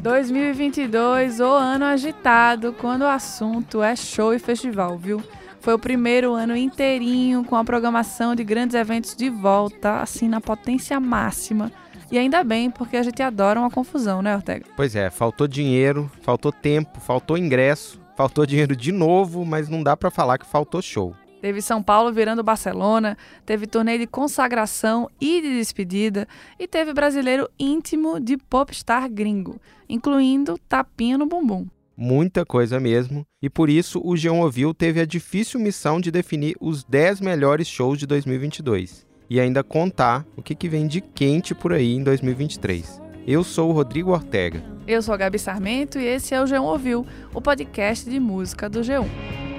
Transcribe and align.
2022, 0.00 1.40
o 1.40 1.44
ano 1.44 1.84
agitado, 1.84 2.72
quando 2.72 3.02
o 3.02 3.06
assunto 3.06 3.82
é 3.82 3.94
show 3.94 4.32
e 4.32 4.38
festival, 4.38 4.96
viu? 4.96 5.22
Foi 5.60 5.74
o 5.74 5.78
primeiro 5.78 6.32
ano 6.34 6.56
inteirinho 6.56 7.44
com 7.44 7.54
a 7.54 7.64
programação 7.64 8.34
de 8.34 8.42
grandes 8.42 8.74
eventos 8.74 9.14
de 9.14 9.28
volta, 9.28 10.00
assim, 10.00 10.28
na 10.28 10.40
potência 10.40 10.98
máxima. 10.98 11.70
E 12.10 12.18
ainda 12.18 12.42
bem, 12.42 12.70
porque 12.70 12.96
a 12.96 13.02
gente 13.02 13.22
adora 13.22 13.60
uma 13.60 13.70
confusão, 13.70 14.22
né, 14.22 14.34
Ortega? 14.34 14.64
Pois 14.74 14.96
é, 14.96 15.10
faltou 15.10 15.46
dinheiro, 15.46 16.10
faltou 16.22 16.50
tempo, 16.50 16.98
faltou 16.98 17.36
ingresso, 17.36 18.00
faltou 18.16 18.46
dinheiro 18.46 18.74
de 18.74 18.90
novo, 18.90 19.44
mas 19.44 19.68
não 19.68 19.82
dá 19.82 19.96
para 19.96 20.10
falar 20.10 20.38
que 20.38 20.46
faltou 20.46 20.80
show. 20.80 21.14
Teve 21.40 21.62
São 21.62 21.82
Paulo 21.82 22.12
virando 22.12 22.42
Barcelona, 22.42 23.16
teve 23.46 23.66
torneio 23.66 23.98
de 23.98 24.06
consagração 24.06 25.08
e 25.20 25.40
de 25.40 25.58
despedida, 25.58 26.28
e 26.58 26.68
teve 26.68 26.92
brasileiro 26.92 27.48
íntimo 27.58 28.20
de 28.20 28.36
popstar 28.36 29.08
gringo, 29.10 29.60
incluindo 29.88 30.58
tapinha 30.68 31.16
no 31.16 31.26
bumbum 31.26 31.66
muita 32.00 32.46
coisa 32.46 32.80
mesmo, 32.80 33.26
e 33.42 33.50
por 33.50 33.68
isso 33.68 34.00
o 34.02 34.16
Jean 34.16 34.32
Ovil 34.32 34.72
teve 34.72 35.02
a 35.02 35.04
difícil 35.04 35.60
missão 35.60 36.00
de 36.00 36.10
definir 36.10 36.56
os 36.58 36.82
10 36.82 37.20
melhores 37.20 37.68
shows 37.68 37.98
de 37.98 38.06
2022 38.06 39.06
e 39.28 39.38
ainda 39.38 39.62
contar 39.62 40.26
o 40.34 40.42
que, 40.42 40.54
que 40.54 40.68
vem 40.68 40.88
de 40.88 41.00
quente 41.00 41.54
por 41.54 41.72
aí 41.72 41.94
em 41.94 42.02
2023. 42.02 43.00
Eu 43.26 43.44
sou 43.44 43.68
o 43.68 43.72
Rodrigo 43.72 44.10
Ortega. 44.10 44.64
Eu 44.88 45.02
sou 45.02 45.14
a 45.14 45.16
Gabi 45.16 45.38
Sarmento 45.38 45.98
e 45.98 46.04
esse 46.04 46.34
é 46.34 46.40
o 46.40 46.46
G1 46.46 46.62
Ouviu, 46.62 47.06
o 47.32 47.40
podcast 47.40 48.08
de 48.08 48.18
música 48.18 48.68
do 48.68 48.80
G1. 48.80 49.49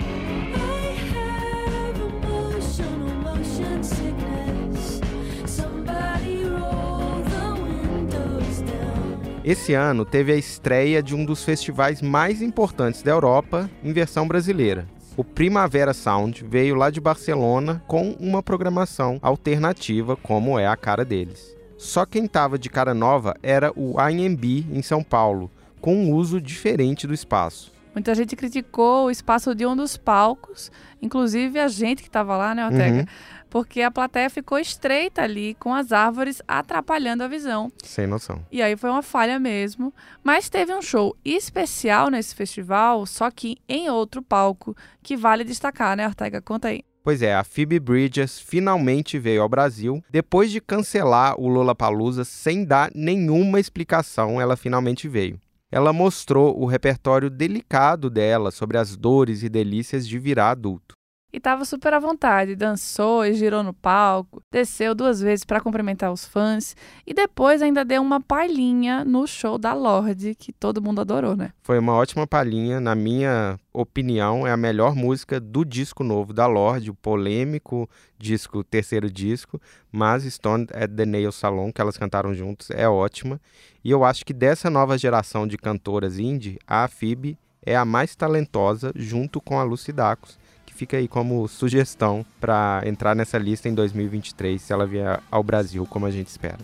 Esse 9.43 9.73
ano 9.73 10.05
teve 10.05 10.31
a 10.31 10.35
estreia 10.35 11.01
de 11.01 11.15
um 11.15 11.25
dos 11.25 11.43
festivais 11.43 11.99
mais 11.99 12.43
importantes 12.43 13.01
da 13.01 13.09
Europa 13.09 13.67
em 13.83 13.91
versão 13.91 14.27
brasileira. 14.27 14.87
O 15.17 15.23
Primavera 15.23 15.95
Sound 15.95 16.45
veio 16.47 16.75
lá 16.75 16.91
de 16.91 17.01
Barcelona 17.01 17.83
com 17.87 18.11
uma 18.19 18.43
programação 18.43 19.17
alternativa, 19.19 20.15
como 20.15 20.59
é 20.59 20.67
a 20.67 20.77
cara 20.77 21.03
deles. 21.03 21.57
Só 21.75 22.05
quem 22.05 22.25
estava 22.25 22.59
de 22.59 22.69
cara 22.69 22.93
nova 22.93 23.35
era 23.41 23.73
o 23.75 23.95
IMB 23.99 24.67
em 24.71 24.83
São 24.83 25.03
Paulo, 25.03 25.49
com 25.81 25.95
um 25.95 26.13
uso 26.13 26.39
diferente 26.39 27.07
do 27.07 27.13
espaço. 27.13 27.73
Muita 27.93 28.15
gente 28.15 28.35
criticou 28.35 29.05
o 29.05 29.11
espaço 29.11 29.53
de 29.53 29.65
um 29.65 29.75
dos 29.75 29.97
palcos, 29.97 30.71
inclusive 31.01 31.59
a 31.59 31.67
gente 31.67 32.01
que 32.01 32.09
estava 32.09 32.37
lá, 32.37 32.55
né, 32.55 32.65
Ortega? 32.65 32.99
Uhum 32.99 33.05
porque 33.51 33.81
a 33.81 33.91
plateia 33.91 34.29
ficou 34.29 34.57
estreita 34.57 35.21
ali, 35.21 35.55
com 35.55 35.73
as 35.73 35.91
árvores 35.91 36.41
atrapalhando 36.47 37.21
a 37.21 37.27
visão. 37.27 37.69
Sem 37.83 38.07
noção. 38.07 38.43
E 38.49 38.61
aí 38.61 38.77
foi 38.77 38.89
uma 38.89 39.03
falha 39.03 39.37
mesmo. 39.37 39.93
Mas 40.23 40.49
teve 40.49 40.73
um 40.73 40.81
show 40.81 41.15
especial 41.23 42.09
nesse 42.09 42.33
festival, 42.33 43.05
só 43.05 43.29
que 43.29 43.57
em 43.67 43.89
outro 43.89 44.21
palco, 44.21 44.73
que 45.03 45.17
vale 45.17 45.43
destacar, 45.43 45.97
né, 45.97 46.07
Ortega? 46.07 46.41
Conta 46.41 46.69
aí. 46.69 46.81
Pois 47.03 47.21
é, 47.21 47.35
a 47.35 47.43
Phoebe 47.43 47.79
Bridges 47.79 48.39
finalmente 48.39 49.19
veio 49.19 49.41
ao 49.41 49.49
Brasil. 49.49 50.01
Depois 50.09 50.49
de 50.49 50.61
cancelar 50.61 51.37
o 51.37 51.49
Lollapalooza 51.49 52.23
sem 52.23 52.63
dar 52.63 52.89
nenhuma 52.95 53.59
explicação, 53.59 54.39
ela 54.39 54.55
finalmente 54.55 55.09
veio. 55.09 55.41
Ela 55.71 55.93
mostrou 55.93 56.61
o 56.61 56.65
repertório 56.65 57.29
delicado 57.29 58.09
dela 58.09 58.51
sobre 58.51 58.77
as 58.77 58.97
dores 58.97 59.41
e 59.41 59.49
delícias 59.49 60.07
de 60.07 60.19
virar 60.19 60.51
adulto 60.51 61.00
e 61.31 61.37
estava 61.37 61.65
super 61.65 61.93
à 61.93 61.99
vontade. 61.99 62.55
Dançou 62.55 63.25
e 63.25 63.33
girou 63.33 63.63
no 63.63 63.73
palco, 63.73 64.41
desceu 64.51 64.93
duas 64.93 65.21
vezes 65.21 65.45
para 65.45 65.61
cumprimentar 65.61 66.11
os 66.11 66.25
fãs 66.25 66.75
e 67.05 67.13
depois 67.13 67.61
ainda 67.61 67.85
deu 67.85 68.01
uma 68.01 68.19
palhinha 68.19 69.05
no 69.05 69.25
show 69.27 69.57
da 69.57 69.73
Lorde, 69.73 70.35
que 70.35 70.51
todo 70.51 70.81
mundo 70.81 71.01
adorou, 71.01 71.35
né? 71.35 71.51
Foi 71.63 71.79
uma 71.79 71.93
ótima 71.93 72.27
palhinha, 72.27 72.79
na 72.79 72.95
minha 72.95 73.59
opinião, 73.73 74.45
é 74.45 74.51
a 74.51 74.57
melhor 74.57 74.95
música 74.95 75.39
do 75.39 75.63
disco 75.63 76.03
novo 76.03 76.33
da 76.33 76.45
Lorde, 76.45 76.89
o 76.89 76.95
polêmico 76.95 77.89
disco, 78.17 78.63
terceiro 78.63 79.09
disco, 79.09 79.59
mas 79.91 80.23
Stone 80.23 80.67
at 80.73 80.91
the 80.91 81.05
Nail 81.05 81.31
Salon, 81.31 81.71
que 81.71 81.81
elas 81.81 81.97
cantaram 81.97 82.33
juntos, 82.33 82.69
é 82.69 82.87
ótima. 82.87 83.41
E 83.83 83.89
eu 83.89 84.03
acho 84.03 84.23
que 84.23 84.33
dessa 84.33 84.69
nova 84.69 84.97
geração 84.97 85.47
de 85.47 85.57
cantoras 85.57 86.19
indie, 86.19 86.59
a 86.67 86.87
Phoebe 86.87 87.37
é 87.63 87.75
a 87.75 87.85
mais 87.85 88.15
talentosa 88.15 88.91
junto 88.95 89.39
com 89.39 89.59
a 89.59 89.63
Lucy 89.63 89.91
fica 90.81 90.97
aí 90.97 91.07
como 91.07 91.47
sugestão 91.47 92.25
para 92.39 92.81
entrar 92.85 93.15
nessa 93.15 93.37
lista 93.37 93.69
em 93.69 93.75
2023, 93.75 94.59
se 94.59 94.73
ela 94.73 94.87
vier 94.87 95.21
ao 95.29 95.43
Brasil, 95.43 95.85
como 95.85 96.07
a 96.07 96.11
gente 96.11 96.25
espera. 96.25 96.57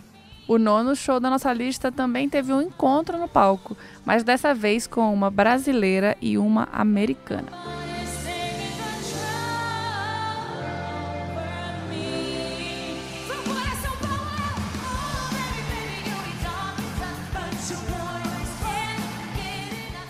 O 0.48 0.58
nono 0.58 0.96
show 0.96 1.20
da 1.20 1.30
nossa 1.30 1.52
lista 1.52 1.92
também 1.92 2.28
teve 2.28 2.52
um 2.52 2.60
encontro 2.60 3.16
no 3.16 3.28
palco, 3.28 3.76
mas 4.04 4.24
dessa 4.24 4.52
vez 4.52 4.88
com 4.88 5.14
uma 5.14 5.30
brasileira 5.30 6.16
e 6.20 6.36
uma 6.36 6.64
americana. 6.72 7.77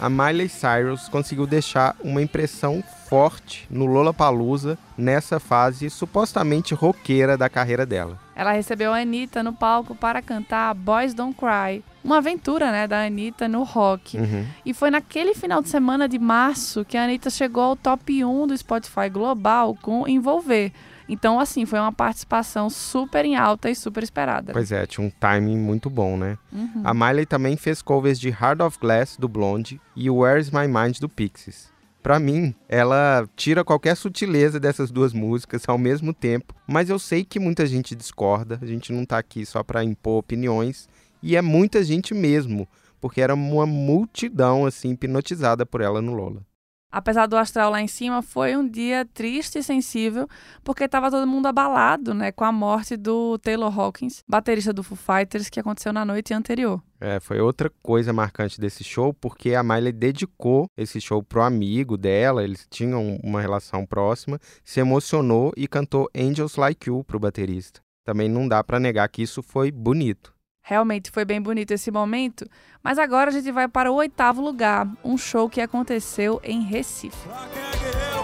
A 0.01 0.09
Miley 0.09 0.49
Cyrus 0.49 1.09
conseguiu 1.09 1.47
deixar 1.47 1.97
uma 2.03 2.23
impressão 2.23 2.83
forte 3.09 3.67
no 3.71 3.87
Lollapalooza 3.87 4.79
nessa 4.97 5.41
fase 5.41 5.89
supostamente 5.89 6.75
roqueira 6.75 7.37
da 7.37 7.49
carreira 7.49 7.87
dela. 7.87 8.19
Ela 8.37 8.53
recebeu 8.53 8.93
a 8.93 8.99
Anitta 8.99 9.43
no 9.43 9.53
palco 9.53 9.95
para 9.95 10.23
cantar 10.23 10.75
Boys 10.75 11.15
Don't 11.15 11.37
Cry, 11.37 11.83
uma 12.05 12.19
aventura 12.19 12.71
né, 12.71 12.87
da 12.87 13.05
Anitta 13.05 13.49
no 13.49 13.65
rock. 13.65 14.17
Uhum. 14.17 14.47
E 14.65 14.73
foi 14.73 14.91
naquele 14.91 15.35
final 15.35 15.61
de 15.61 15.69
semana 15.69 16.09
de 16.09 16.19
março 16.19 16.85
que 16.85 16.97
a 16.97 17.05
Anitta 17.05 17.31
chegou 17.31 17.63
ao 17.65 17.77
top 17.77 18.25
1 18.25 18.47
do 18.47 18.57
Spotify 18.57 19.09
global 19.11 19.77
com 19.81 20.07
Envolver. 20.07 20.73
Então, 21.09 21.41
assim, 21.41 21.65
foi 21.65 21.79
uma 21.79 21.93
participação 21.93 22.69
super 22.69 23.25
em 23.25 23.35
alta 23.35 23.71
e 23.71 23.75
super 23.75 24.03
esperada. 24.03 24.53
Pois 24.53 24.71
é, 24.71 24.87
tinha 24.87 25.07
um 25.07 25.11
timing 25.11 25.57
muito 25.57 25.89
bom, 25.89 26.17
né? 26.17 26.37
Uhum. 26.53 26.83
A 26.85 26.93
Miley 26.93 27.25
também 27.25 27.57
fez 27.57 27.81
covers 27.81 28.21
de 28.21 28.29
Heart 28.29 28.61
of 28.61 28.79
Glass, 28.79 29.17
do 29.17 29.29
Blonde, 29.29 29.81
e 29.97 30.11
Where's 30.11 30.51
My 30.51 30.69
Mind, 30.69 30.99
do 30.99 31.09
Pixies. 31.09 31.71
Para 32.03 32.21
mim, 32.21 32.55
ela 32.69 33.29
tira 33.35 33.65
qualquer 33.65 33.97
sutileza 33.97 34.61
dessas 34.61 34.91
duas 34.91 35.13
músicas 35.13 35.63
ao 35.67 35.77
mesmo 35.77 36.15
tempo, 36.15 36.55
mas 36.67 36.89
eu 36.89 36.99
sei 36.99 37.25
que 37.25 37.41
muita 37.41 37.67
gente 37.67 37.95
discorda, 37.95 38.59
a 38.63 38.67
gente 38.67 38.93
não 38.93 39.05
tá 39.05 39.19
aqui 39.19 39.45
só 39.45 39.63
para 39.63 39.85
impor 39.85 40.19
opiniões, 40.19 40.89
e 41.23 41.37
é 41.37 41.43
muita 41.43 41.83
gente 41.83 42.15
mesmo, 42.15 42.69
porque 43.01 43.21
era 43.21 43.35
uma 43.35 43.67
multidão 43.67 44.65
assim 44.65 44.91
hipnotizada 44.91 45.67
por 45.67 45.81
ela 45.81 46.01
no 46.01 46.15
Lola. 46.15 46.48
Apesar 46.91 47.27
do 47.27 47.37
astral 47.37 47.71
lá 47.71 47.83
em 47.83 47.87
cima, 47.87 48.23
foi 48.23 48.57
um 48.57 48.67
dia 48.67 49.07
triste 49.13 49.59
e 49.59 49.63
sensível, 49.63 50.27
porque 50.65 50.85
estava 50.85 51.11
todo 51.11 51.27
mundo 51.27 51.47
abalado, 51.47 52.15
né, 52.15 52.33
com 52.33 52.45
a 52.45 52.53
morte 52.53 52.97
do 52.97 53.39
Taylor 53.39 53.79
Hawkins, 53.79 54.25
baterista 54.27 54.73
do 54.73 54.83
Foo 54.83 54.97
Fighters, 54.97 55.51
que 55.51 55.61
aconteceu 55.61 55.93
na 55.93 56.05
noite 56.05 56.33
anterior. 56.33 56.83
É, 56.99 57.21
foi 57.21 57.41
outra 57.41 57.71
coisa 57.83 58.13
marcante 58.13 58.59
desse 58.59 58.83
show, 58.83 59.13
porque 59.13 59.55
a 59.55 59.63
Miley 59.63 59.93
dedicou 59.93 60.67
esse 60.77 60.99
show 61.01 61.23
pro 61.23 61.43
amigo 61.43 61.97
dela, 61.97 62.43
eles 62.43 62.67
tinham 62.71 63.19
uma 63.23 63.41
relação 63.41 63.85
próxima, 63.85 64.41
se 64.65 64.81
emocionou 64.81 65.53
e 65.57 65.69
cantou 65.69 66.09
Angels 66.17 66.57
Like 66.57 66.89
You 66.89 67.05
pro 67.05 67.21
baterista. 67.21 67.81
Também 68.03 68.31
não 68.31 68.49
dá 68.49 68.65
para 68.65 68.81
negar 68.81 69.07
que 69.11 69.21
isso 69.21 69.43
foi 69.43 69.71
bonito. 69.71 70.33
Realmente 70.69 71.11
foi 71.11 71.25
bem 71.25 71.41
bonito 71.41 71.71
esse 71.71 71.91
momento, 71.91 72.47
mas 72.85 72.99
agora 72.99 73.31
a 73.31 73.33
gente 73.33 73.51
vai 73.51 73.67
para 73.67 73.91
o 73.91 73.95
oitavo 73.95 74.43
lugar, 74.43 74.87
um 75.03 75.17
show 75.17 75.49
que 75.49 75.63
aconteceu 75.63 76.39
em 76.45 76.61
Recife. 76.61 77.17
É. 77.27 78.19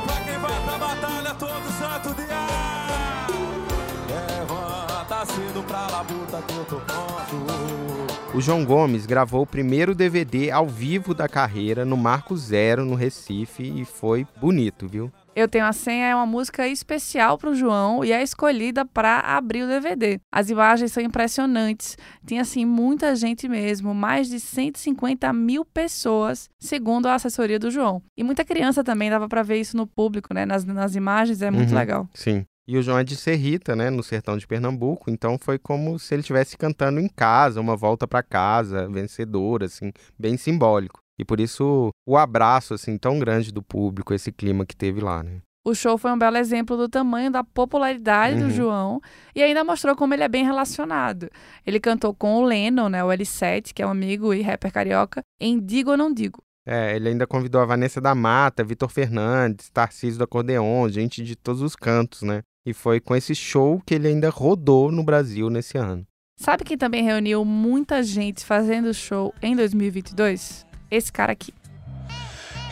O 8.37 8.41
João 8.43 8.63
Gomes 8.63 9.07
gravou 9.07 9.41
o 9.45 9.47
primeiro 9.47 9.95
DVD 9.95 10.51
ao 10.51 10.69
vivo 10.69 11.15
da 11.15 11.27
carreira 11.27 11.83
no 11.83 11.97
Marco 11.97 12.37
Zero, 12.37 12.85
no 12.85 12.95
Recife, 12.95 13.63
e 13.63 13.87
foi 13.87 14.27
bonito, 14.39 14.87
viu? 14.87 15.11
Eu 15.37 15.49
Tenho 15.49 15.65
a 15.65 15.73
Senha 15.73 16.07
é 16.07 16.15
uma 16.15 16.27
música 16.27 16.67
especial 16.69 17.37
para 17.37 17.51
o 17.51 17.55
João 17.55 18.05
e 18.05 18.13
é 18.13 18.23
escolhida 18.23 18.85
para 18.85 19.19
abrir 19.19 19.65
o 19.65 19.67
DVD. 19.67 20.21
As 20.33 20.49
imagens 20.49 20.93
são 20.93 21.03
impressionantes. 21.03 21.97
Tem, 22.25 22.39
assim, 22.39 22.65
muita 22.65 23.17
gente 23.17 23.49
mesmo, 23.49 23.93
mais 23.93 24.29
de 24.29 24.39
150 24.39 25.33
mil 25.33 25.65
pessoas, 25.65 26.49
segundo 26.61 27.07
a 27.07 27.15
assessoria 27.15 27.59
do 27.59 27.71
João. 27.71 28.01
E 28.17 28.23
muita 28.23 28.45
criança 28.45 28.85
também, 28.85 29.11
dava 29.11 29.29
para 29.29 29.43
ver 29.43 29.59
isso 29.59 29.77
no 29.77 29.89
público, 29.89 30.33
né? 30.33 30.47
Nas, 30.47 30.65
nas 30.65 30.95
imagens, 30.95 31.43
é 31.43 31.51
muito 31.51 31.71
uhum, 31.71 31.79
legal. 31.79 32.09
Sim. 32.15 32.45
E 32.67 32.79
o 32.79 32.83
João 32.83 32.99
é 32.99 33.05
de 33.05 33.15
Serrita, 33.15 33.77
né, 33.77 33.91
no 33.91 34.03
sertão 34.03 34.39
de 34.39 34.47
Pernambuco, 34.47 35.11
então 35.11 35.37
foi 35.39 35.59
como 35.59 35.99
se 35.99 36.15
ele 36.15 36.21
estivesse 36.21 36.57
cantando 36.57 36.99
em 36.99 37.09
casa, 37.09 37.61
uma 37.61 37.77
volta 37.77 38.09
para 38.09 38.23
casa, 38.23 38.89
vencedor, 38.89 39.63
assim, 39.63 39.93
bem 40.19 40.39
simbólico. 40.39 41.04
E 41.19 41.25
por 41.25 41.39
isso 41.41 41.91
o 42.07 42.17
abraço 42.17 42.75
assim 42.75 42.99
tão 42.99 43.19
grande 43.19 43.53
do 43.53 43.63
público, 43.63 44.13
esse 44.15 44.33
clima 44.33 44.65
que 44.67 44.77
teve 44.77 45.01
lá, 45.01 45.23
né? 45.23 45.41
O 45.67 45.75
show 45.75 45.97
foi 45.97 46.11
um 46.13 46.19
belo 46.19 46.37
exemplo 46.37 46.77
do 46.77 46.89
tamanho 46.89 47.31
da 47.31 47.43
popularidade 47.43 48.37
Uhum. 48.37 48.49
do 48.49 48.51
João 48.55 49.01
e 49.35 49.43
ainda 49.43 49.65
mostrou 49.65 49.97
como 49.97 50.13
ele 50.13 50.23
é 50.23 50.29
bem 50.29 50.45
relacionado. 50.45 51.31
Ele 51.67 51.81
cantou 51.81 52.13
com 52.15 52.35
o 52.37 52.45
Lennon, 52.45 52.89
né, 52.91 53.03
o 53.03 53.09
L7, 53.09 53.73
que 53.73 53.81
é 53.83 53.87
um 53.87 53.91
amigo 53.91 54.35
e 54.35 54.43
rapper 54.43 54.71
carioca, 54.71 55.23
em 55.41 55.59
Digo 55.59 55.91
ou 55.93 55.97
Não 55.97 56.13
Digo. 56.13 56.43
É, 56.67 56.95
ele 56.97 57.11
ainda 57.11 57.27
convidou 57.27 57.61
a 57.61 57.65
Vanessa 57.67 57.99
da 58.01 58.15
Mata, 58.15 58.63
Vitor 58.65 58.91
Fernandes, 58.91 59.71
Tarcísio 59.71 60.19
do 60.19 60.25
Acordeon, 60.25 60.89
gente 60.89 61.23
de 61.23 61.35
todos 61.37 61.63
os 61.63 61.75
cantos, 61.77 62.23
né? 62.23 62.43
E 62.67 62.73
foi 62.75 63.01
com 63.01 63.15
esse 63.17 63.35
show 63.35 63.81
que 63.87 63.95
ele 63.95 64.09
ainda 64.09 64.29
rodou 64.31 64.91
no 64.93 65.03
Brasil 65.05 65.49
nesse 65.51 65.77
ano. 65.79 66.07
Sabe 66.39 66.65
quem 66.65 66.77
também 66.77 67.03
reuniu 67.05 67.45
muita 67.45 68.03
gente 68.03 68.45
fazendo 68.45 68.93
show 68.93 69.33
em 69.43 69.55
2022? 69.55 70.67
Esse 70.95 71.11
cara 71.11 71.33
aqui. 71.33 71.53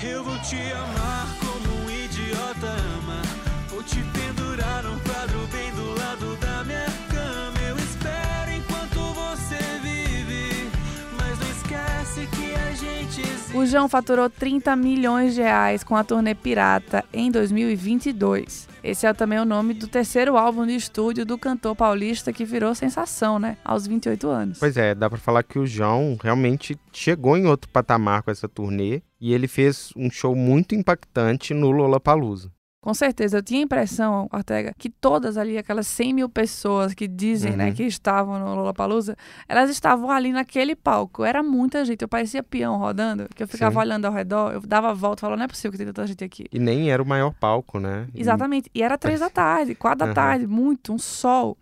Eu 0.01 0.23
vou 0.23 0.39
te 0.39 0.55
amar 0.55 1.27
como 1.41 1.85
um 1.85 1.91
idiota 1.91 2.69
ama. 2.69 3.21
Vou 3.69 3.83
te 3.83 3.97
pendurar 3.97 4.87
um 4.87 4.97
quadro 5.01 5.41
bem 5.51 5.73
do 5.73 5.89
lado 5.99 6.37
da 6.37 6.63
minha 6.63 6.87
cama. 7.11 7.59
Eu 7.69 7.77
espero 7.79 8.53
enquanto 8.53 9.13
você 9.13 9.59
vive. 9.83 10.71
Mas 11.19 11.37
não 11.41 11.51
esquece 11.51 12.29
que 12.29 12.55
a 12.55 12.73
gente. 12.75 13.57
O 13.57 13.67
João 13.67 13.89
faturou 13.89 14.31
30 14.31 14.77
milhões 14.77 15.35
de 15.35 15.43
reais 15.43 15.83
com 15.83 15.97
a 15.97 16.05
turnê 16.05 16.33
Pirata 16.33 17.05
em 17.13 17.29
2022. 17.29 18.69
Esse 18.83 19.07
é 19.07 19.15
também 19.15 19.39
o 19.39 19.45
nome 19.45 19.75
do 19.75 19.87
terceiro 19.87 20.37
álbum 20.37 20.67
de 20.67 20.75
estúdio 20.75 21.25
do 21.25 21.39
cantor 21.39 21.77
paulista 21.77 22.33
que 22.33 22.45
virou 22.45 22.75
sensação, 22.75 23.39
né? 23.39 23.57
Aos 23.65 23.87
28 23.87 24.29
anos. 24.29 24.59
Pois 24.59 24.77
é, 24.77 24.95
dá 24.95 25.09
pra 25.09 25.19
falar 25.19 25.45
que 25.45 25.59
o 25.59 25.67
João 25.67 26.19
realmente 26.21 26.77
chegou 26.93 27.37
em 27.37 27.47
outro 27.47 27.71
patamar 27.71 28.23
com 28.23 28.31
essa 28.31 28.49
turnê 28.49 29.01
e 29.21 29.33
ele 29.33 29.47
fez 29.47 29.93
um 29.97 30.11
show 30.11 30.35
muito 30.35 30.75
impactante 30.75 31.55
no 31.55 31.71
Lollapalooza. 31.71 32.51
Com 32.83 32.93
certeza, 32.93 33.39
eu 33.39 33.43
tinha 33.45 33.61
a 33.61 33.63
impressão, 33.63 34.29
Ortega, 34.33 34.75
que 34.77 34.91
todas 34.91 35.37
ali, 35.37 35.57
aquelas 35.57 35.87
100 35.87 36.13
mil 36.13 36.29
pessoas 36.29 36.93
que 36.93 37.07
dizem, 37.07 37.57
né, 37.57 37.69
Uhum. 37.69 37.75
que 37.75 37.85
estavam 37.85 38.41
no 38.41 38.57
Lollapalooza, 38.57 39.17
elas 39.49 39.71
estavam 39.71 40.11
ali 40.11 40.33
naquele 40.33 40.75
palco. 40.75 41.23
Era 41.23 41.45
muita 41.45 41.85
gente, 41.85 42.03
eu 42.03 42.09
parecia 42.09 42.43
peão 42.43 42.77
rodando, 42.79 43.29
que 43.37 43.41
eu 43.41 43.47
ficava 43.47 43.75
Sim. 43.75 43.79
olhando 43.79 44.07
ao 44.07 44.13
redor, 44.13 44.53
eu 44.53 44.61
dava 44.63 44.91
a 44.91 44.93
volta, 44.95 45.21
falando, 45.21 45.39
não 45.39 45.45
é 45.45 45.49
possível 45.49 45.71
que 45.71 45.79
tem 45.79 45.87
tanta 45.87 46.05
gente 46.09 46.25
aqui. 46.25 46.47
E 46.51 46.59
nem 46.59 46.91
era 46.91 47.01
o 47.01 47.07
maior 47.07 47.33
palco, 47.33 47.79
né? 47.79 48.09
Exatamente. 48.13 48.69
E 48.75 48.83
era 48.83 48.99
três 48.99 49.21
da 49.21 49.31
tarde, 49.31 49.77
quatro 49.77 50.01
da 50.01 50.07
Aham. 50.07 50.15
tarde, 50.15 50.47
muito, 50.49 50.93
um 50.93 50.99
sol. 50.99 51.57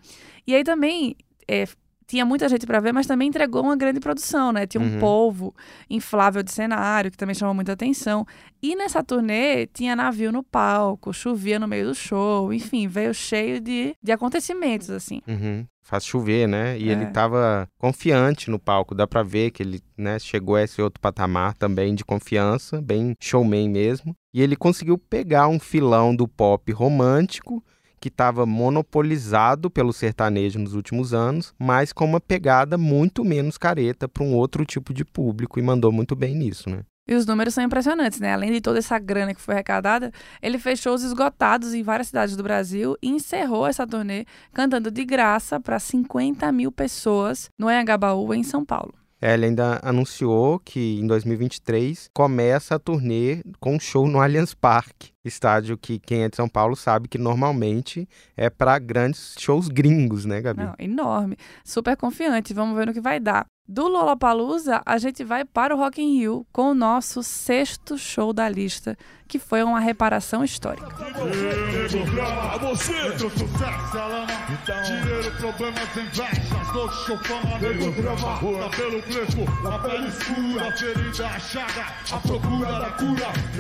E 0.47 0.55
aí 0.55 0.65
também 0.65 1.15
é, 1.47 1.67
tinha 2.11 2.25
muita 2.25 2.49
gente 2.49 2.67
para 2.67 2.81
ver, 2.81 2.93
mas 2.93 3.07
também 3.07 3.29
entregou 3.29 3.63
uma 3.63 3.77
grande 3.77 4.01
produção, 4.01 4.51
né? 4.53 4.67
Tinha 4.67 4.81
um 4.83 4.95
Uhum. 4.95 4.99
polvo 4.99 5.55
inflável 5.89 6.43
de 6.43 6.51
cenário, 6.51 7.11
que 7.11 7.17
também 7.17 7.35
chamou 7.35 7.55
muita 7.55 7.73
atenção. 7.73 8.27
E 8.61 8.75
nessa 8.75 9.03
turnê 9.03 9.67
tinha 9.69 9.95
navio 9.95 10.33
no 10.33 10.43
palco, 10.43 11.13
chovia 11.13 11.59
no 11.59 11.69
meio 11.69 11.87
do 11.87 11.95
show, 11.95 12.53
enfim, 12.53 12.89
veio 12.89 13.15
cheio 13.15 13.61
de, 13.61 13.95
de 14.03 14.11
acontecimentos, 14.11 14.91
assim. 14.91 15.23
Uhum. 15.29 15.65
Faz 15.83 16.05
chover, 16.05 16.47
né? 16.49 16.77
E 16.79 16.89
É. 16.89 16.93
ele 16.93 17.07
tava 17.07 17.67
confiante 17.79 18.51
no 18.51 18.59
palco. 18.59 18.95
Dá 18.95 19.07
pra 19.07 19.23
ver 19.23 19.51
que 19.51 19.63
ele 19.63 19.81
né, 19.97 20.19
chegou 20.19 20.57
a 20.57 20.63
esse 20.63 20.81
outro 20.83 21.01
patamar 21.01 21.55
também 21.55 21.95
de 21.95 22.05
confiança, 22.05 22.81
bem 22.83 23.15
showman 23.21 23.69
mesmo. 23.69 24.15
E 24.35 24.43
ele 24.43 24.57
conseguiu 24.57 24.99
pegar 24.99 25.49
um 25.49 25.59
filão 25.59 26.15
do 26.15 26.29
pop 26.29 26.71
romântico 26.73 27.63
que 28.01 28.09
estava 28.09 28.47
monopolizado 28.47 29.71
pelo 29.71 29.93
sertanejo 29.93 30.59
nos 30.59 30.75
últimos 30.75 31.13
anos, 31.13 31.53
mas 31.59 31.93
com 31.93 32.05
uma 32.05 32.21
pegada 32.21 32.79
muito 32.79 33.25
menos 33.25 33.59
careta 33.59 34.09
para 34.09 34.25
um 34.25 34.35
outro 34.35 34.65
tipo 34.65 34.95
de 34.95 35.05
público 35.05 35.59
e 35.59 35.63
mandou 35.63 35.93
muito 35.93 36.17
bem 36.17 36.35
nisso, 36.35 36.71
né? 36.71 36.81
E 37.09 37.15
os 37.15 37.27
números 37.27 37.55
são 37.55 37.65
impressionantes, 37.65 38.21
né? 38.21 38.33
Além 38.33 38.53
de 38.53 38.61
toda 38.61 38.79
essa 38.79 38.97
grana 38.97 39.35
que 39.35 39.41
foi 39.41 39.55
arrecadada, 39.55 40.13
ele 40.41 40.59
fez 40.59 40.79
shows 40.79 41.03
esgotados 41.03 41.75
em 41.75 41.83
várias 41.83 42.07
cidades 42.07 42.37
do 42.37 42.43
Brasil 42.43 42.97
e 43.03 43.09
encerrou 43.09 43.67
essa 43.67 43.85
turnê 43.85 44.25
cantando 44.53 44.93
de 44.93 45.05
graça 45.05 45.59
para 45.59 45.81
50 45.81 46.53
mil 46.53 46.71
pessoas 46.71 47.51
no 47.59 47.67
Anhangabaú, 47.67 48.33
em 48.33 48.45
São 48.45 48.65
Paulo. 48.65 48.95
É, 49.21 49.35
Ele 49.35 49.47
ainda 49.47 49.79
anunciou 49.83 50.59
que 50.61 50.99
em 50.99 51.07
2023 51.07 52.09
começa 52.15 52.77
a 52.77 52.79
turnê 52.79 53.43
com 53.59 53.75
um 53.75 53.81
show 53.81 54.09
no 54.09 54.21
Allianz 54.21 54.55
Parque, 54.55 55.13
estádio 55.25 55.77
que 55.77 55.99
quem 55.99 56.23
é 56.23 56.29
de 56.29 56.37
São 56.37 56.49
Paulo 56.49 56.75
sabe 56.75 57.09
que 57.09 57.19
normalmente 57.19 58.09
é 58.37 58.49
para 58.49 58.79
grandes 58.79 59.35
shows 59.39 59.69
gringos, 59.69 60.25
né, 60.25 60.41
Gabi? 60.41 60.63
Não, 60.63 60.75
enorme. 60.79 61.37
Super 61.65 61.97
confiante. 61.97 62.55
Vamos 62.55 62.77
ver 62.77 62.87
no 62.87 62.93
que 62.93 63.01
vai 63.01 63.21
dar. 63.21 63.47
Do 63.73 63.87
Lollapalooza, 63.87 64.83
a 64.85 64.99
gente 64.99 65.23
vai 65.23 65.45
para 65.45 65.73
o 65.73 65.79
Rock 65.79 66.03
in 66.03 66.19
Rio 66.19 66.45
com 66.53 66.73
o 66.73 66.75
nosso 66.75 67.23
sexto 67.23 67.97
show 67.97 68.33
da 68.33 68.49
lista, 68.49 68.97
que 69.29 69.39
foi 69.39 69.63
uma 69.63 69.79
reparação 69.79 70.43
histórica. 70.43 70.89